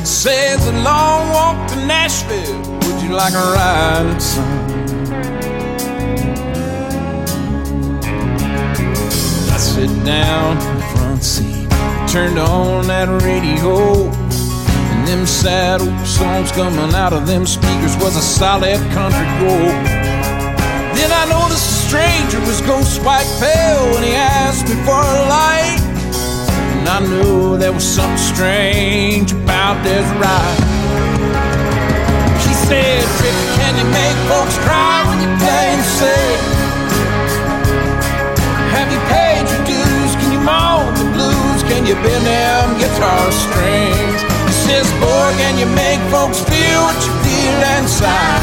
Says 0.05 0.67
a 0.67 0.73
long 0.83 1.29
walk 1.29 1.69
to 1.69 1.75
Nashville. 1.85 2.59
Would 2.59 3.01
you 3.01 3.13
like 3.13 3.33
a 3.33 3.37
ride, 3.37 4.21
son? 4.21 4.69
I 9.49 9.57
sit 9.57 10.05
down 10.05 10.57
in 10.57 10.77
the 10.77 10.83
front 10.97 11.23
seat, 11.23 11.69
turned 12.11 12.37
on 12.37 12.87
that 12.87 13.07
radio, 13.23 14.11
and 15.01 15.07
them 15.07 15.25
sad 15.25 15.81
old 15.81 16.05
songs 16.05 16.51
coming 16.51 16.93
out 16.93 17.11
of 17.13 17.25
them 17.25 17.45
speakers 17.45 17.95
was 17.97 18.15
a 18.15 18.21
solid 18.21 18.77
country 18.93 19.25
gold. 19.41 19.81
Then 20.93 21.09
I 21.09 21.25
noticed 21.25 21.65
a 21.65 21.87
stranger 21.89 22.39
was 22.41 22.61
ghost 22.61 23.01
white 23.01 23.29
pale 23.41 23.81
when 23.93 24.03
he 24.03 24.13
asked 24.13 24.69
me 24.69 24.75
for 24.85 25.01
a 25.01 25.21
light, 25.25 25.81
and 26.77 26.85
I 26.87 26.99
knew 27.01 27.57
there 27.57 27.73
was 27.73 27.83
something 27.83 28.17
strange 28.17 29.31
about 29.31 29.81
this 29.83 30.05
ride. 30.21 30.61
He 32.45 32.53
said, 32.69 33.01
Trip, 33.17 33.37
can 33.57 33.73
you 33.81 33.87
make 33.89 34.17
folks 34.29 34.57
cry 34.61 35.01
when 35.09 35.17
you 35.23 35.31
play 35.41 35.65
and 35.77 35.85
sing? 35.97 36.41
Have 38.75 38.89
you 38.93 39.01
paid 39.09 39.49
your 39.49 39.63
dues? 39.65 40.11
Can 40.21 40.29
you 40.29 40.41
moan 40.45 40.93
the 40.93 41.07
blues? 41.15 41.59
Can 41.65 41.87
you 41.89 41.95
bend 42.05 42.25
them 42.25 42.77
guitar 42.77 43.31
strings? 43.31 44.30
Says, 44.71 44.87
boy, 45.03 45.29
can 45.35 45.59
you 45.59 45.67
make 45.75 45.99
folks 46.07 46.39
feel 46.47 46.79
what 46.87 46.95
you 47.05 47.11
feel 47.27 47.59
inside? 47.75 48.41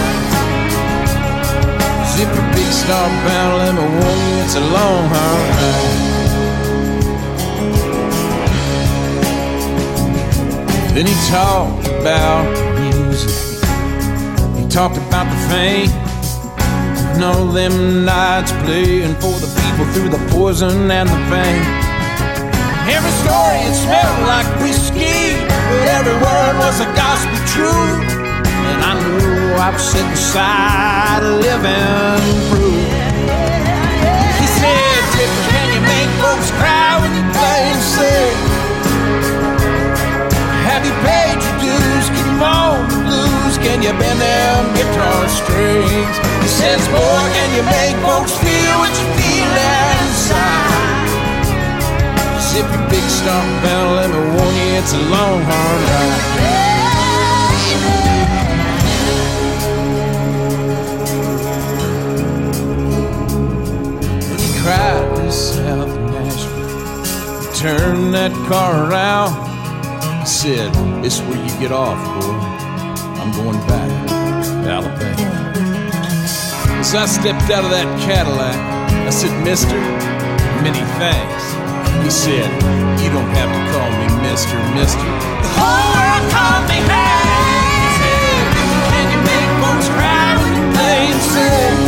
Zip 2.13 2.29
your 2.37 2.49
big 2.53 2.71
star 2.71 3.09
bound, 3.25 3.57
let 3.57 3.73
me 3.73 3.81
warn 3.81 4.19
you, 4.29 4.45
it's 4.45 4.57
a 4.57 4.61
long, 4.61 5.09
hard 5.09 5.41
ride. 5.57 5.99
Then 10.95 11.07
he 11.07 11.17
talked 11.33 11.89
about 11.97 12.45
music. 12.79 13.33
He 14.61 14.65
talked 14.69 14.99
about 14.99 15.27
the 15.33 15.41
fame. 15.49 15.93
And 17.15 17.25
all 17.25 17.47
them 17.47 18.05
nights 18.05 18.53
playing 18.65 19.15
for 19.15 19.33
the 19.45 19.49
people 19.63 19.87
through 19.95 20.11
the 20.11 20.23
poison 20.31 20.91
and 20.91 21.09
the 21.09 21.21
pain. 21.33 21.63
Every 22.97 23.15
story 23.25 23.59
it 23.69 23.75
smelled 23.85 24.23
like 24.33 24.49
whiskey, 24.61 25.18
every 25.99 26.15
word 26.15 26.55
was 26.63 26.79
a 26.79 26.89
gospel 26.95 27.39
truth. 27.51 28.07
And 28.71 28.79
I 28.87 28.93
knew 29.03 29.59
I 29.59 29.69
was 29.75 29.83
sitting 29.83 30.11
beside 30.15 31.23
a 31.27 31.35
living 31.43 32.23
proof. 32.47 32.87
He 34.39 34.47
said, 34.63 35.01
Trip, 35.13 35.33
can 35.51 35.67
you 35.75 35.83
make 35.83 36.11
folks 36.23 36.55
cry 36.55 37.03
when 37.03 37.11
you 37.19 37.25
play 37.35 37.63
and 37.75 37.83
sing? 37.83 38.39
Have 40.71 40.87
you 40.87 40.95
paid 41.03 41.37
your 41.43 41.57
dues? 41.67 42.07
Can 42.15 42.27
you 42.31 42.39
the 42.95 43.01
blues? 43.03 43.55
Can 43.59 43.79
you 43.83 43.93
bend 43.99 44.21
them 44.23 44.63
guitar 44.79 45.23
strings? 45.27 46.15
He 46.47 46.51
says, 46.63 46.81
boy, 46.95 47.23
can 47.35 47.51
you 47.59 47.65
make 47.67 47.99
folks 48.07 48.39
feel 48.39 48.75
what 48.79 48.95
you 48.95 49.09
feel 49.19 49.51
inside? 49.99 51.11
Zip 52.39 52.71
your 52.71 52.87
big 52.87 53.03
stump 53.11 53.51
it's 54.79 54.93
a 54.93 54.99
long, 55.11 55.43
hard 55.43 55.81
ride. 55.91 56.59
Cried 64.63 65.17
this 65.17 65.55
south 65.57 65.89
Nashville, 66.13 67.53
turned 67.55 68.15
that 68.15 68.33
car 68.49 68.89
around. 68.89 69.33
He 70.21 70.27
said, 70.27 70.73
This 71.03 71.21
where 71.23 71.43
you 71.45 71.59
get 71.59 71.73
off, 71.73 71.99
boy. 72.21 72.33
I'm 73.21 73.33
going 73.33 73.59
back 73.67 73.91
to 74.07 74.71
Alabama. 74.71 75.59
As 76.79 76.95
I 76.95 77.07
stepped 77.07 77.51
out 77.51 77.65
of 77.65 77.71
that 77.71 77.89
Cadillac, 78.01 78.55
I 79.07 79.11
said, 79.11 79.33
Mister, 79.43 79.75
many 80.63 80.85
thanks. 81.01 81.48
He 82.05 82.11
said, 82.11 82.49
You 83.03 83.11
don't 83.13 83.31
have 83.37 83.51
to 83.53 83.61
call 83.73 83.91
me 84.01 84.07
Mister, 84.25 84.57
Mister. 84.73 85.09
The 85.45 85.51
whole 85.61 85.89
world 85.93 86.25
called 86.33 86.65
me 86.71 86.79
Hank. 86.89 88.01
Can 88.91 89.07
you 89.13 89.21
make 89.29 89.51
folks 89.61 89.89
cry 89.93 90.31
when 90.41 90.53
you 90.57 90.65
play 90.73 91.01
and 91.13 91.21
sing? 91.21 91.79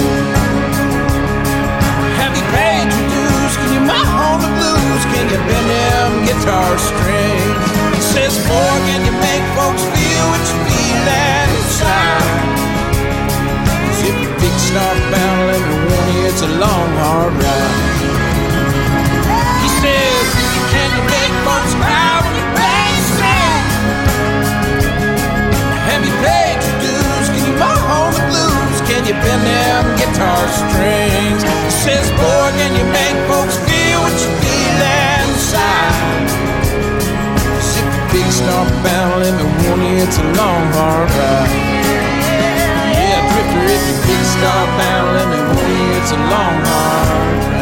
Have 2.21 2.33
you 2.37 2.45
paid 2.53 2.87
your 2.93 3.07
dues? 3.09 3.55
Can 3.57 3.71
you 3.77 3.83
moan 3.89 4.45
the 4.45 4.53
blues? 4.61 5.03
Can 5.09 5.25
you 5.33 5.41
bend 5.49 5.69
them 5.73 6.11
guitar 6.29 6.73
strings? 6.77 7.65
He 7.97 8.03
says, 8.05 8.37
Boy, 8.45 8.77
can 8.93 9.01
you 9.09 9.15
make 9.25 9.45
folks 9.57 9.83
feel 9.89 10.25
what 10.29 10.43
you 10.53 10.57
feel 10.69 11.01
inside? 11.49 12.29
Zip 13.99 14.17
your 14.21 14.35
big 14.37 14.55
star 14.69 14.95
bound, 15.09 15.43
let 15.49 15.61
me 15.65 15.77
warn 15.89 16.07
you, 16.13 16.29
it's 16.29 16.43
a 16.43 16.51
long, 16.61 16.89
hard 17.01 17.33
ride. 17.41 17.89
Says, 19.81 20.28
Can 20.72 20.89
you 20.93 21.03
make 21.09 21.35
folks 21.41 21.72
cry 21.81 22.20
when 22.20 22.35
you 22.37 22.47
and 22.53 23.01
sing? 23.16 23.64
Have 25.89 26.03
you 26.05 26.14
paid 26.20 26.61
your 26.61 26.76
dues? 26.85 27.26
Can 27.33 27.43
you 27.49 27.57
moan 27.57 28.12
the 28.12 28.24
blues? 28.28 28.78
Can 28.85 29.03
you 29.09 29.16
bend 29.24 29.41
them 29.41 29.85
guitar 29.97 30.45
strings? 30.53 31.41
Says, 31.81 32.12
Boy, 32.12 32.49
can 32.61 32.76
you 32.76 32.85
make 32.93 33.16
folks 33.24 33.57
feel 33.64 34.05
what 34.05 34.12
you 34.20 34.31
feel 34.45 34.81
inside? 35.24 36.28
Zip 37.64 37.89
your 37.89 38.07
big 38.12 38.28
star 38.28 38.68
bound, 38.85 39.24
let 39.24 39.33
me 39.33 39.49
warn 39.64 39.81
you, 39.81 40.05
it's 40.05 40.18
a 40.20 40.26
long, 40.37 40.64
hard 40.76 41.09
ride. 41.09 41.57
Yeah, 43.01 43.24
drifter, 43.33 43.64
if 43.64 43.83
you 43.89 43.97
big 44.05 44.22
star 44.28 44.62
bound, 44.76 45.09
let 45.16 45.26
me 45.33 45.41
warn 45.41 45.72
you, 45.72 45.89
it's 45.97 46.12
a 46.12 46.20
long, 46.20 46.57
hard 46.68 47.49
ride. 47.49 47.60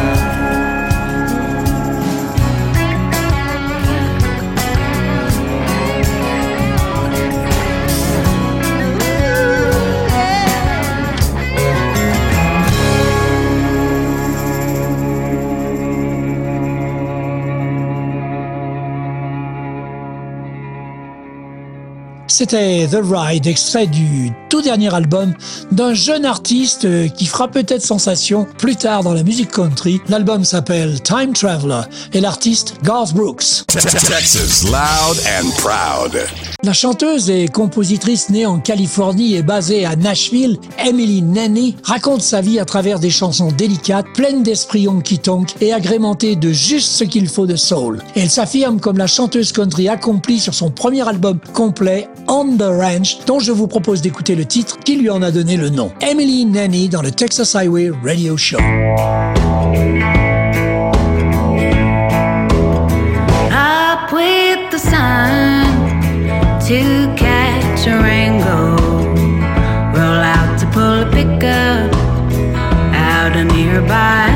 C'était 22.39 22.87
The 22.87 22.99
Ride, 23.03 23.47
extrait 23.47 23.85
du 23.85 24.31
tout 24.47 24.61
dernier 24.61 24.95
album 24.95 25.33
d'un 25.73 25.93
jeune 25.93 26.23
artiste 26.23 26.87
qui 27.13 27.25
fera 27.25 27.49
peut-être 27.49 27.81
sensation 27.81 28.47
plus 28.57 28.77
tard 28.77 29.03
dans 29.03 29.13
la 29.13 29.23
musique 29.23 29.51
country. 29.51 29.99
L'album 30.07 30.45
s'appelle 30.45 31.01
Time 31.01 31.33
Traveler 31.33 31.81
et 32.13 32.21
l'artiste 32.21 32.75
Garth 32.81 33.13
Brooks. 33.13 33.65
Texas 33.67 34.63
loud 34.63 35.17
and 35.27 35.49
proud. 35.57 36.17
La 36.63 36.73
chanteuse 36.73 37.29
et 37.29 37.47
compositrice 37.47 38.29
née 38.29 38.45
en 38.45 38.59
Californie 38.59 39.35
et 39.35 39.43
basée 39.43 39.85
à 39.85 39.95
Nashville, 39.95 40.57
Emily 40.77 41.21
Nanny, 41.21 41.75
raconte 41.83 42.21
sa 42.21 42.41
vie 42.41 42.59
à 42.59 42.65
travers 42.65 42.99
des 42.99 43.09
chansons 43.09 43.51
délicates, 43.51 44.07
pleines 44.13 44.43
d'esprit 44.43 44.87
honky-tonk 44.87 45.55
et 45.61 45.73
agrémentées 45.73 46.35
de 46.35 46.51
juste 46.51 46.91
ce 46.91 47.03
qu'il 47.03 47.27
faut 47.27 47.47
de 47.47 47.55
soul. 47.55 48.01
Elle 48.15 48.29
s'affirme 48.29 48.79
comme 48.79 48.97
la 48.97 49.07
chanteuse 49.07 49.51
country 49.51 49.89
accomplie 49.89 50.39
sur 50.39 50.53
son 50.53 50.69
premier 50.69 51.07
album 51.07 51.39
complet, 51.53 52.09
On 52.31 52.57
the 52.57 52.61
Ranch, 52.61 53.25
dont 53.25 53.39
je 53.39 53.51
vous 53.51 53.67
propose 53.67 54.01
d'écouter 54.01 54.35
le 54.35 54.45
titre 54.45 54.77
qui 54.85 54.97
lui 54.97 55.09
en 55.09 55.23
a 55.23 55.31
donné 55.31 55.57
le 55.57 55.69
nom. 55.69 55.91
Emily 55.99 56.45
Nanny 56.45 56.87
dans 56.87 57.01
le 57.01 57.09
Texas 57.09 57.55
Highway 57.55 57.89
Radio 58.03 58.37
Show. 58.37 58.59
Up 58.59 58.63
with 64.13 64.69
the 64.69 64.77
sun 64.77 65.65
to 66.67 67.15
catch 67.17 67.87
a 67.87 67.99
rainbow. 67.99 68.77
To 70.59 70.65
pull 70.73 71.03
a 71.03 71.09
pickup 71.11 71.93
out 72.93 73.33
nearby 73.45 74.28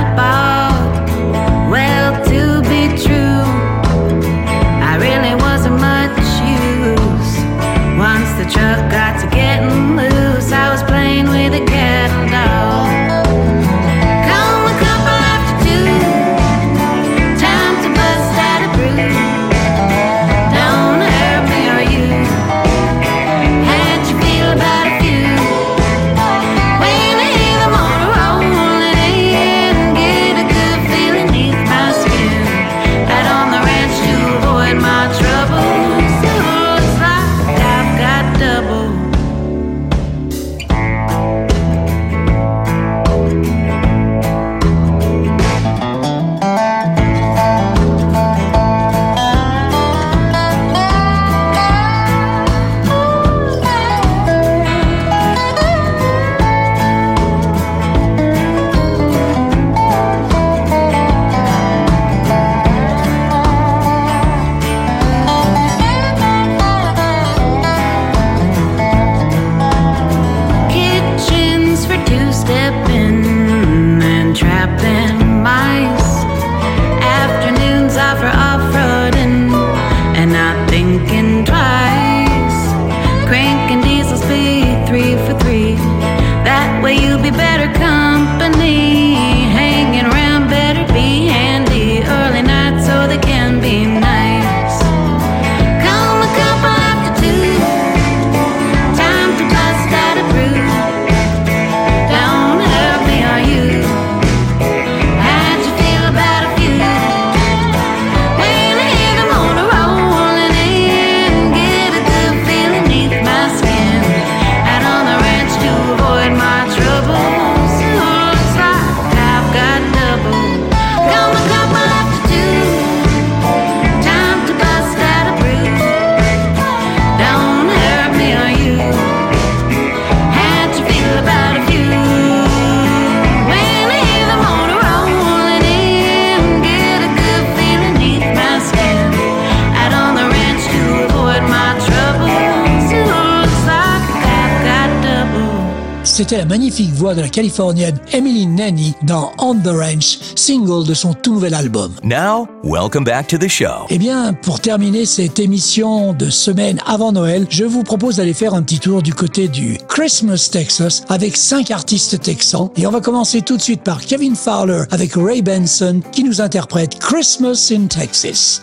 Californienne 147.34 147.99
Emily 148.13 148.45
Nanny 148.45 148.93
dans 149.01 149.31
On 149.39 149.55
the 149.55 149.67
Ranch, 149.67 150.19
single 150.36 150.88
de 150.88 150.93
son 150.93 151.13
tout 151.13 151.34
nouvel 151.34 151.55
album. 151.55 151.93
Now, 152.03 152.47
welcome 152.63 153.03
back 153.03 153.27
to 153.27 153.38
the 153.38 153.49
show. 153.49 153.88
Eh 153.89 153.97
bien, 153.97 154.34
pour 154.34 154.59
terminer 154.59 155.05
cette 155.05 155.39
émission 155.39 156.13
de 156.13 156.29
semaine 156.29 156.79
avant 156.86 157.11
Noël, 157.11 157.47
je 157.49 157.65
vous 157.65 157.84
propose 157.84 158.17
d'aller 158.17 158.36
faire 158.36 158.53
un 158.53 158.61
petit 158.61 158.79
tour 158.79 159.01
du 159.01 159.13
côté 159.13 159.47
du 159.47 159.79
Christmas 159.89 160.49
Texas 160.51 161.03
avec 161.09 161.36
cinq 161.36 161.71
artistes 161.71 162.21
texans. 162.21 162.69
Et 162.77 162.86
on 162.86 162.91
va 162.91 163.01
commencer 163.01 163.41
tout 163.41 163.57
de 163.57 163.61
suite 163.61 163.81
par 163.81 163.99
Kevin 163.99 164.36
Fowler 164.36 164.84
avec 164.91 165.15
Ray 165.15 165.41
Benson 165.41 166.01
qui 166.11 166.23
nous 166.23 166.39
interprète 166.39 166.99
Christmas 166.99 167.71
in 167.75 167.88
Texas. 167.88 168.61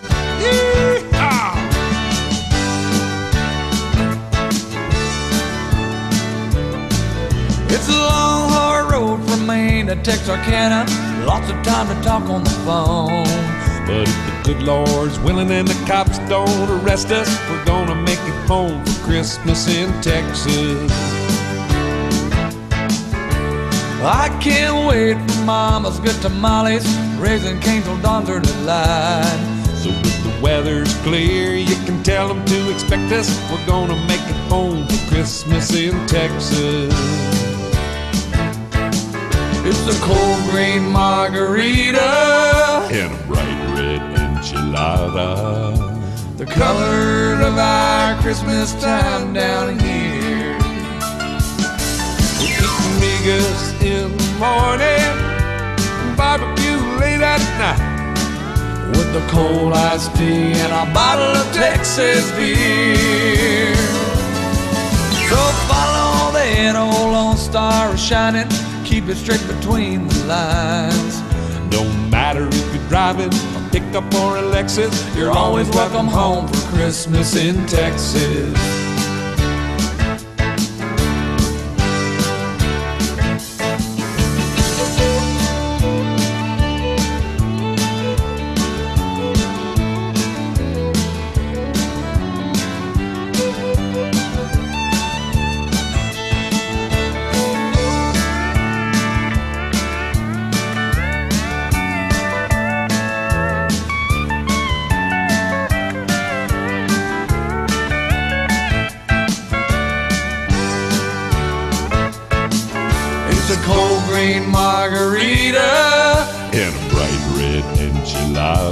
It's 7.72 7.88
a 7.88 7.92
long, 7.92 8.19
to 9.90 10.02
Texarkana. 10.04 10.86
Lots 11.26 11.50
of 11.50 11.60
time 11.64 11.88
to 11.88 12.00
talk 12.04 12.22
on 12.30 12.44
the 12.44 12.50
phone. 12.64 13.24
But 13.86 14.06
if 14.06 14.44
the 14.46 14.54
good 14.54 14.62
Lord's 14.62 15.18
willing 15.18 15.50
and 15.50 15.66
the 15.66 15.74
cops 15.84 16.18
don't 16.28 16.70
arrest 16.70 17.10
us, 17.10 17.28
we're 17.50 17.64
gonna 17.64 17.96
make 17.96 18.20
it 18.20 18.46
home 18.46 18.84
for 18.84 19.04
Christmas 19.04 19.66
in 19.66 19.90
Texas. 20.00 20.92
I 24.02 24.28
can't 24.40 24.86
wait 24.88 25.14
for 25.28 25.44
Mama's 25.44 25.98
good 25.98 26.20
tamales, 26.22 26.86
raising 27.18 27.58
canes 27.58 27.84
till 27.84 27.98
dawn's 27.98 28.30
early 28.30 28.52
light. 28.62 29.64
So 29.74 29.88
if 29.90 30.22
the 30.22 30.40
weather's 30.40 30.94
clear, 30.98 31.54
you 31.54 31.74
can 31.84 32.00
tell 32.04 32.28
them 32.28 32.44
to 32.44 32.70
expect 32.72 33.10
us. 33.12 33.28
We're 33.50 33.66
gonna 33.66 33.96
make 34.06 34.20
it 34.20 34.40
home 34.48 34.86
for 34.86 35.10
Christmas 35.10 35.74
in 35.74 36.06
Texas. 36.06 37.49
It's 39.62 39.86
a 39.86 40.00
cold 40.00 40.42
green 40.50 40.90
margarita, 40.90 42.00
And 42.90 43.12
a 43.12 43.16
bright 43.26 43.60
red 43.76 44.00
enchilada. 44.18 45.76
the 46.38 46.46
colors 46.46 47.40
of 47.44 47.58
our 47.58 48.20
Christmas 48.22 48.72
time 48.82 49.32
down 49.34 49.78
here. 49.78 50.56
We 52.40 52.48
eat 52.56 52.80
migas 53.00 53.82
in 53.84 54.16
the 54.16 54.30
morning, 54.40 55.12
and 55.76 56.16
barbecue 56.16 56.80
late 56.98 57.20
at 57.20 57.42
night. 57.60 57.86
With 58.96 59.12
the 59.12 59.24
cold 59.30 59.74
iced 59.74 60.14
tea 60.16 60.52
and 60.64 60.72
a 60.72 60.92
bottle 60.94 61.36
of 61.36 61.46
Texas 61.54 62.30
beer. 62.32 63.74
So 65.28 65.36
follow 65.70 66.32
that 66.32 66.74
old 66.76 67.12
Lone 67.12 67.36
Star 67.36 67.96
shining, 67.96 68.48
keep 69.00 69.08
it 69.08 69.16
straight 69.16 69.56
between 69.56 70.06
the 70.08 70.24
lines. 70.26 71.20
Don't 71.70 72.10
matter 72.10 72.48
if 72.48 72.74
you're 72.74 72.88
driving 72.88 73.32
a 73.32 73.68
pickup 73.70 74.04
or 74.14 74.36
a 74.36 74.42
Lexus, 74.42 75.16
You're 75.16 75.30
always 75.30 75.68
welcome 75.70 76.06
home 76.06 76.48
for 76.48 76.76
Christmas 76.76 77.34
in 77.36 77.66
Texas. 77.66 78.79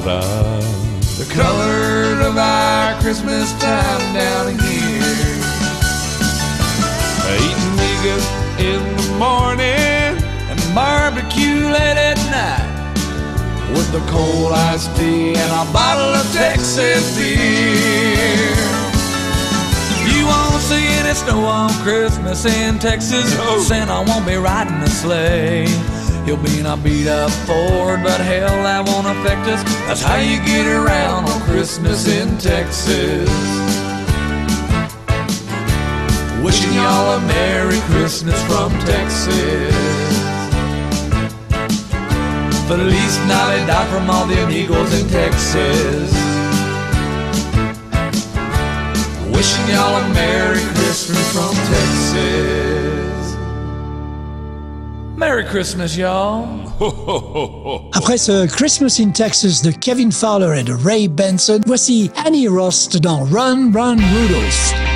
The 0.09 1.29
color 1.35 2.27
of 2.27 2.39
our 2.39 2.99
Christmas 3.03 3.53
time 3.61 4.15
down 4.15 4.59
here. 4.59 5.37
Eating 7.37 7.77
migas 7.77 8.25
in 8.59 8.97
the 8.97 9.19
morning 9.19 10.17
and 10.49 10.75
barbecue 10.75 11.69
late 11.69 11.99
at 11.99 12.17
night. 12.33 13.75
With 13.77 13.93
a 13.93 14.11
cold 14.11 14.53
iced 14.53 14.97
tea 14.97 15.35
and 15.37 15.53
a 15.53 15.71
bottle 15.75 16.15
of 16.15 16.33
Texas 16.33 17.15
beer. 17.19 18.57
You 20.09 20.25
won't 20.25 20.63
see 20.63 20.87
any 20.87 21.13
snow 21.13 21.45
on 21.45 21.71
Christmas 21.83 22.47
in 22.47 22.79
Texas, 22.79 23.37
oh. 23.41 23.61
Santa 23.61 24.03
won't 24.11 24.25
be 24.25 24.37
riding 24.37 24.73
a 24.77 24.87
sleigh. 24.87 25.98
He'll 26.29 26.37
be 26.37 26.61
in 26.61 26.67
a 26.67 26.77
beat 26.77 27.09
up 27.09 27.31
Ford, 27.49 28.03
but 28.03 28.21
hell, 28.21 28.63
that 28.63 28.87
won't 28.87 29.07
affect 29.07 29.49
us. 29.49 29.65
That's 29.89 30.03
how 30.03 30.17
you 30.17 30.37
get 30.45 30.67
around 30.67 31.25
on 31.25 31.41
Christmas 31.49 32.07
in 32.07 32.37
Texas. 32.37 33.31
Wishing 36.45 36.75
y'all 36.75 37.17
a 37.17 37.21
Merry 37.25 37.81
Christmas 37.89 38.37
from 38.45 38.69
Texas. 38.85 39.73
Feliz 42.69 43.17
Navidad 43.25 43.89
from 43.89 44.11
all 44.11 44.27
the 44.27 44.45
amigos 44.45 44.93
in 45.01 45.09
Texas. 45.09 46.13
Wishing 49.33 49.67
y'all 49.73 49.97
a 49.97 50.13
Merry 50.13 50.61
Christmas 50.77 51.33
from 51.33 51.55
Texas. 51.73 52.98
Merry 55.19 55.45
Christmas, 55.45 55.97
y'all. 55.97 56.47
Après 57.93 58.17
ce 58.19 58.47
Christmas 58.47 59.01
in 59.01 59.11
Texas 59.11 59.63
de 59.63 59.73
Kevin 59.73 60.13
Fowler 60.13 60.61
et 60.61 60.63
de 60.63 60.73
Ray 60.73 61.09
Benson, 61.09 61.61
voici 61.67 62.09
Annie 62.25 62.47
Rost 62.47 62.99
dans 62.99 63.25
Run 63.25 63.73
Run 63.75 63.97
Rudolph. 63.97 64.88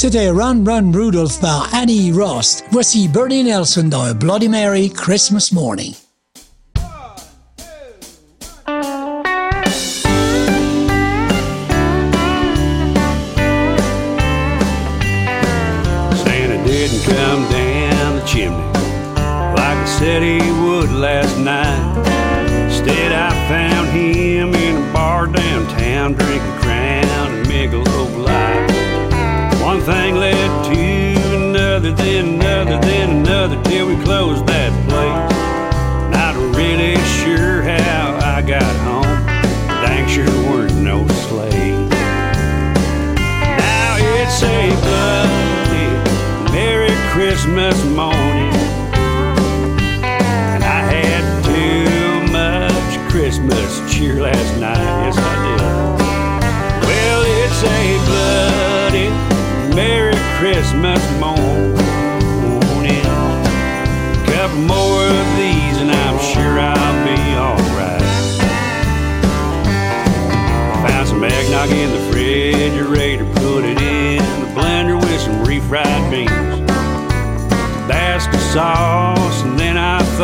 C'était 0.00 0.30
Run 0.30 0.64
Run 0.64 0.92
Rudolph 0.94 1.42
by 1.42 1.60
Annie 1.74 2.10
Rost. 2.10 2.64
Voici 2.70 3.06
Bernie 3.06 3.44
Nelson 3.44 3.90
dans 3.90 4.04
A 4.04 4.14
Bloody 4.14 4.48
Mary 4.48 4.88
Christmas 4.88 5.52
Morning. 5.52 5.94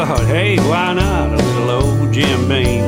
Thought, 0.06 0.26
hey, 0.26 0.56
why 0.68 0.92
not 0.92 1.32
a 1.32 1.36
little 1.36 1.70
old 1.70 2.12
Jim 2.12 2.48
Beam? 2.48 2.84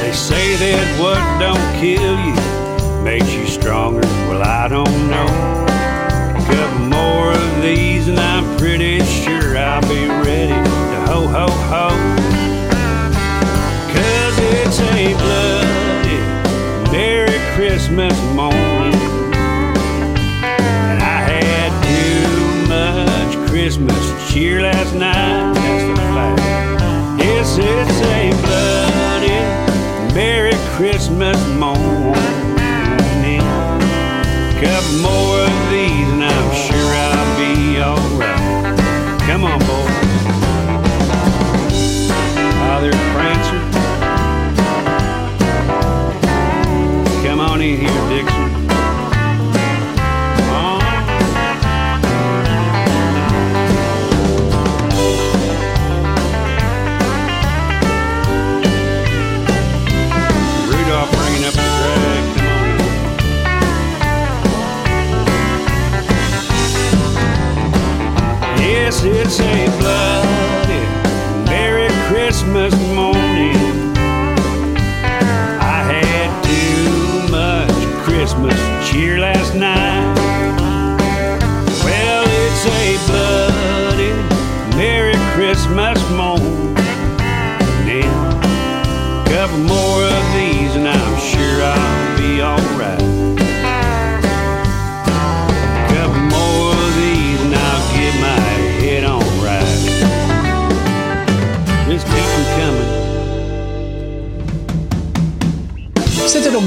They 0.00 0.12
say 0.12 0.54
that 0.54 1.00
what 1.00 1.18
don't 1.40 1.66
kill 1.80 2.14
you 2.24 3.02
makes 3.02 3.32
you 3.34 3.44
stronger. 3.46 4.06
Well, 4.28 4.42
I 4.42 4.68
don't 4.68 5.10
know. 5.10 5.26
A 5.26 6.44
couple 6.46 6.86
more 6.86 7.32
of 7.32 7.60
these, 7.60 8.06
and 8.06 8.20
I'm 8.20 8.56
pretty 8.56 9.00
sure 9.04 9.58
I'll 9.58 9.82
be 9.82 10.06
ready 10.06 10.54
to 10.54 10.98
ho 11.10 11.26
ho 11.26 11.48
ho. 11.70 11.88
Cause 13.90 14.36
it's 14.54 14.78
a 14.78 15.12
bloody 15.22 16.20
Merry 16.92 17.40
Christmas 17.56 18.16
morning. 18.32 18.94
And 20.86 21.02
I 21.02 21.18
had 21.32 21.70
too 21.90 22.68
much 22.68 23.50
Christmas 23.50 24.32
cheer 24.32 24.62
last 24.62 24.94
night. 24.94 25.45
Couple 34.60 35.02
more 35.02 35.55
it's 69.04 69.40
a 69.40 69.85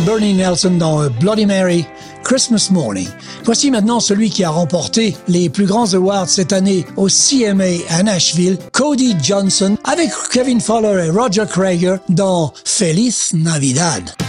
Bernie 0.10 0.34
Nelson 0.34 0.72
dans 0.72 1.04
euh, 1.04 1.10
Bloody 1.20 1.46
Mary, 1.46 1.86
Christmas 2.24 2.70
Morning. 2.72 3.08
Voici 3.44 3.70
maintenant 3.70 4.00
celui 4.00 4.32
qui 4.32 4.44
a 4.44 4.50
remporté 4.50 5.16
les 5.28 5.52
plus 5.52 5.68
grands 5.68 5.94
awards 5.94 6.28
cette 6.28 6.52
année 6.52 6.84
au 6.98 7.10
CMA 7.10 7.84
à 7.92 8.02
Nashville, 8.02 8.58
Cody 8.72 9.16
Johnson, 9.22 9.78
avec 9.84 10.10
Kevin 10.32 10.62
Fowler 10.62 11.06
et 11.06 11.10
Roger 11.12 11.46
Krager 11.48 11.98
dans 12.10 12.52
Feliz 12.66 13.34
Navidad. 13.36 14.29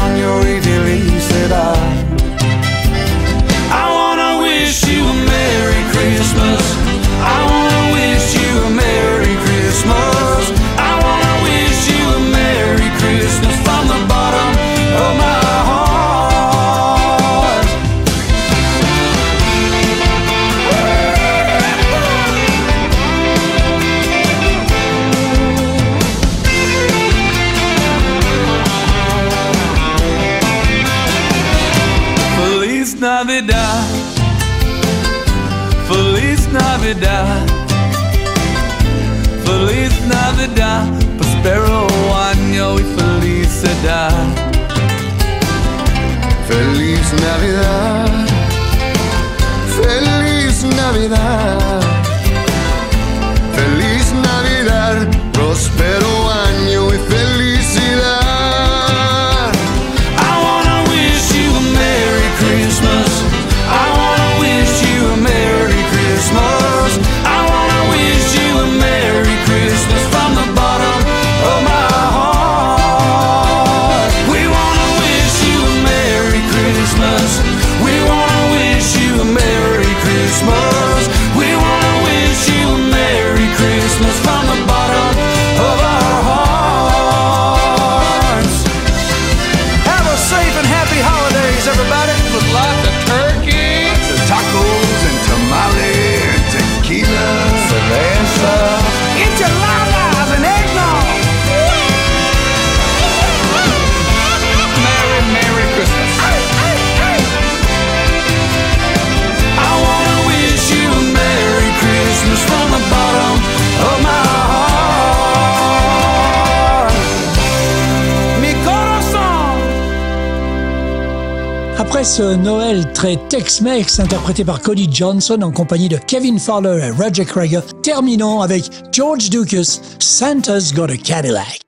Noël 122.21 122.91
très 122.93 123.17
Tex-Mex 123.29 123.99
interprété 123.99 124.45
par 124.45 124.61
Cody 124.61 124.87
Johnson 124.91 125.41
en 125.41 125.51
compagnie 125.51 125.89
de 125.89 125.97
Kevin 125.97 126.37
Fowler 126.39 126.79
et 126.85 126.91
Roger 126.91 127.25
Krager, 127.25 127.61
terminons 127.81 128.41
avec 128.41 128.69
George 128.91 129.29
Lucas, 129.31 129.79
Santa's 129.99 130.71
Got 130.71 130.91
a 130.91 130.97
Cadillac. 130.97 131.59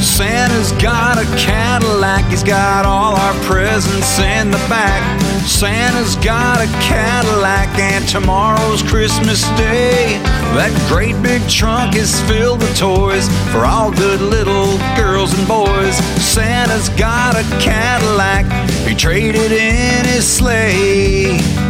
Santa's 0.00 0.72
got 0.80 1.18
a 1.18 1.26
Cadillac, 1.36 2.24
he's 2.30 2.44
got 2.44 2.86
all 2.86 3.16
our 3.16 3.34
presents 3.44 4.18
in 4.20 4.50
the 4.52 4.58
back. 4.68 5.27
Santa's 5.48 6.14
got 6.16 6.60
a 6.60 6.66
Cadillac, 6.82 7.68
and 7.78 8.06
tomorrow's 8.06 8.82
Christmas 8.82 9.42
Day. 9.56 10.20
That 10.54 10.70
great 10.88 11.20
big 11.22 11.42
trunk 11.48 11.96
is 11.96 12.20
filled 12.28 12.60
with 12.60 12.76
toys 12.76 13.26
for 13.50 13.64
all 13.64 13.90
good 13.90 14.20
little 14.20 14.76
girls 14.94 15.36
and 15.36 15.48
boys. 15.48 15.96
Santa's 16.22 16.90
got 16.90 17.34
a 17.34 17.42
Cadillac, 17.60 18.44
he 18.86 18.94
traded 18.94 19.50
in 19.50 20.04
his 20.04 20.26
sleigh. 20.30 21.67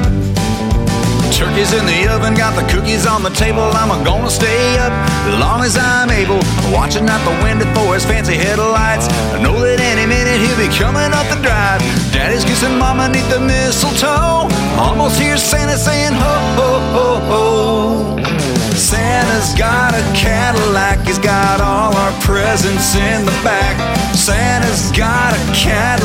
Turkey's 1.38 1.72
in 1.72 1.86
the 1.86 2.08
oven, 2.10 2.34
got 2.34 2.58
the 2.58 2.66
cookies 2.66 3.06
on 3.06 3.22
the 3.22 3.30
table. 3.30 3.62
I'm 3.62 4.02
gonna 4.02 4.28
stay 4.28 4.76
up 4.76 4.90
as 5.30 5.38
long 5.38 5.62
as 5.62 5.78
I'm 5.78 6.10
able. 6.10 6.42
Watching 6.74 7.08
out 7.08 7.22
the 7.22 7.30
window 7.46 7.64
for 7.78 7.94
his 7.94 8.04
fancy 8.04 8.34
headlights. 8.34 9.06
I 9.30 9.38
know 9.40 9.54
that 9.54 9.78
any 9.78 10.02
minute 10.04 10.42
he'll 10.42 10.58
be 10.58 10.66
coming 10.74 11.14
up 11.14 11.30
the 11.30 11.38
drive. 11.38 11.78
Daddy's 12.10 12.42
kissing 12.42 12.76
mama 12.76 13.06
neath 13.08 13.30
the 13.30 13.38
mistletoe. 13.38 14.50
Almost 14.82 15.20
hear 15.20 15.36
Santa 15.36 15.78
saying 15.78 16.18
ho 16.18 16.34
ho 16.58 16.70
ho 16.90 17.06
ho. 17.30 18.28
Santa's 18.74 19.54
got 19.54 19.94
a 19.94 20.02
Cadillac, 20.18 21.06
he's 21.06 21.18
got 21.18 21.60
all 21.60 21.94
our 21.94 22.12
presents 22.22 22.96
in 22.96 23.24
the 23.24 23.38
back. 23.46 23.78
Santa's 24.14 24.90
got 24.90 25.34
a 25.34 25.40
Cadillac, 25.54 25.97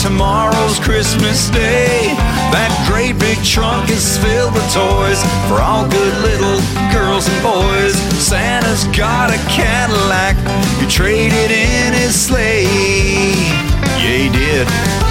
tomorrow's 0.00 0.78
Christmas 0.78 1.50
Day. 1.50 2.14
That 2.54 2.70
great 2.88 3.18
big 3.18 3.42
trunk 3.44 3.90
is 3.90 4.18
filled 4.18 4.54
with 4.54 4.64
toys 4.72 5.20
for 5.48 5.60
all 5.60 5.88
good 5.88 6.14
little 6.22 6.60
girls 6.92 7.28
and 7.28 7.42
boys. 7.42 7.94
Santa's 8.22 8.84
got 8.96 9.30
a 9.30 9.38
Cadillac, 9.50 10.36
he 10.80 10.86
traded 10.86 11.50
in 11.50 11.92
his 11.94 12.14
sleigh. 12.14 12.64
Yeah, 13.98 14.16
he 14.16 14.28
did. 14.28 15.07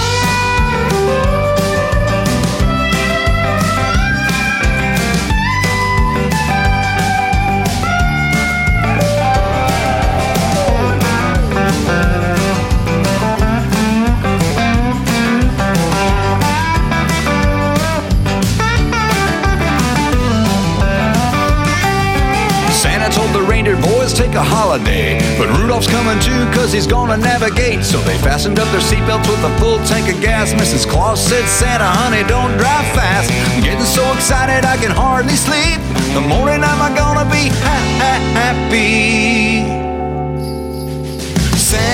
A 24.37 24.43
holiday, 24.43 25.17
but 25.37 25.49
Rudolph's 25.57 25.87
coming 25.87 26.19
too 26.21 26.45
cause 26.53 26.71
he's 26.71 26.85
gonna 26.87 27.17
navigate. 27.17 27.83
So 27.83 27.97
they 28.01 28.17
fastened 28.19 28.59
up 28.59 28.69
their 28.71 28.81
seatbelts 28.81 29.27
with 29.27 29.43
a 29.43 29.57
full 29.59 29.79
tank 29.85 30.13
of 30.13 30.21
gas. 30.21 30.53
Mrs. 30.53 30.87
Claus 30.87 31.19
said, 31.19 31.45
Santa, 31.47 31.85
honey, 31.85 32.23
don't 32.29 32.55
drive 32.57 32.87
fast. 32.93 33.31
I'm 33.31 33.63
getting 33.63 33.83
so 33.83 34.03
excited 34.13 34.63
I 34.63 34.77
can 34.77 34.91
hardly 34.91 35.35
sleep. 35.35 35.81
The 36.13 36.21
morning 36.21 36.63
I'm 36.63 36.95
gonna 36.95 37.25
be 37.31 37.49
ha- 37.49 37.97
ha- 37.99 38.23
happy. 38.39 39.66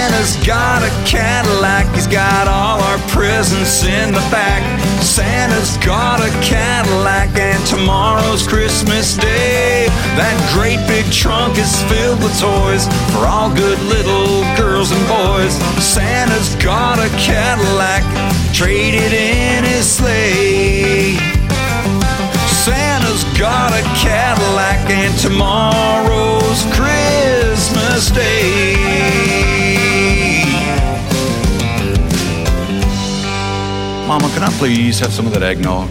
Santa's 0.04 0.36
got 0.46 0.84
a 0.84 0.90
Cadillac, 1.08 1.88
he's 1.96 2.08
got 2.08 2.46
all 2.46 2.82
our 2.82 2.98
presents 3.08 3.86
in 3.86 4.12
the 4.12 4.20
back. 4.28 4.62
Santa's 5.02 5.78
got 5.78 6.20
a 6.20 6.30
Cadillac, 6.44 7.30
and 7.40 7.66
tomorrow's 7.66 8.46
Christmas 8.46 9.16
Day. 9.16 9.88
That 10.20 10.36
great 10.52 10.84
big 10.92 11.10
trunk 11.10 11.58
is 11.58 11.72
filled 11.88 12.20
with 12.20 12.36
toys 12.36 12.84
for 13.16 13.24
all 13.24 13.48
good 13.56 13.80
little 13.88 14.44
girls 14.60 14.92
and 14.92 15.00
boys. 15.08 15.56
Santa's 15.80 16.54
got 16.62 17.00
a 17.00 17.08
Cadillac, 17.16 18.04
traded 18.52 19.14
in 19.14 19.64
his 19.64 19.88
sleigh. 19.88 21.16
Santa's 22.68 23.24
got 23.40 23.72
a 23.72 23.84
Cadillac, 24.04 24.84
and 24.92 25.16
tomorrow's 25.18 26.60
Christmas 26.76 28.12
Day. 28.12 28.73
Can 34.20 34.44
I 34.44 34.50
please 34.60 35.00
have 35.00 35.12
some 35.12 35.26
of 35.26 35.34
that 35.34 35.42
eggnog? 35.42 35.90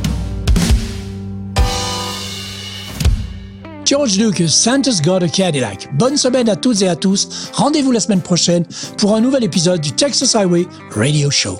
George 3.84 4.16
Lucas, 4.16 4.54
Santa's 4.54 5.00
Got 5.00 5.22
a 5.22 5.28
Cadillac. 5.28 5.88
Bonne 5.98 6.16
semaine 6.16 6.48
à 6.48 6.56
toutes 6.56 6.82
et 6.82 6.88
à 6.88 6.96
tous. 6.96 7.50
Rendez-vous 7.52 7.90
la 7.90 8.00
semaine 8.00 8.22
prochaine 8.22 8.64
pour 8.96 9.14
un 9.14 9.20
nouvel 9.20 9.42
épisode 9.44 9.80
du 9.80 9.92
Texas 9.92 10.34
Highway 10.34 10.66
Radio 10.90 11.30
Show. 11.30 11.58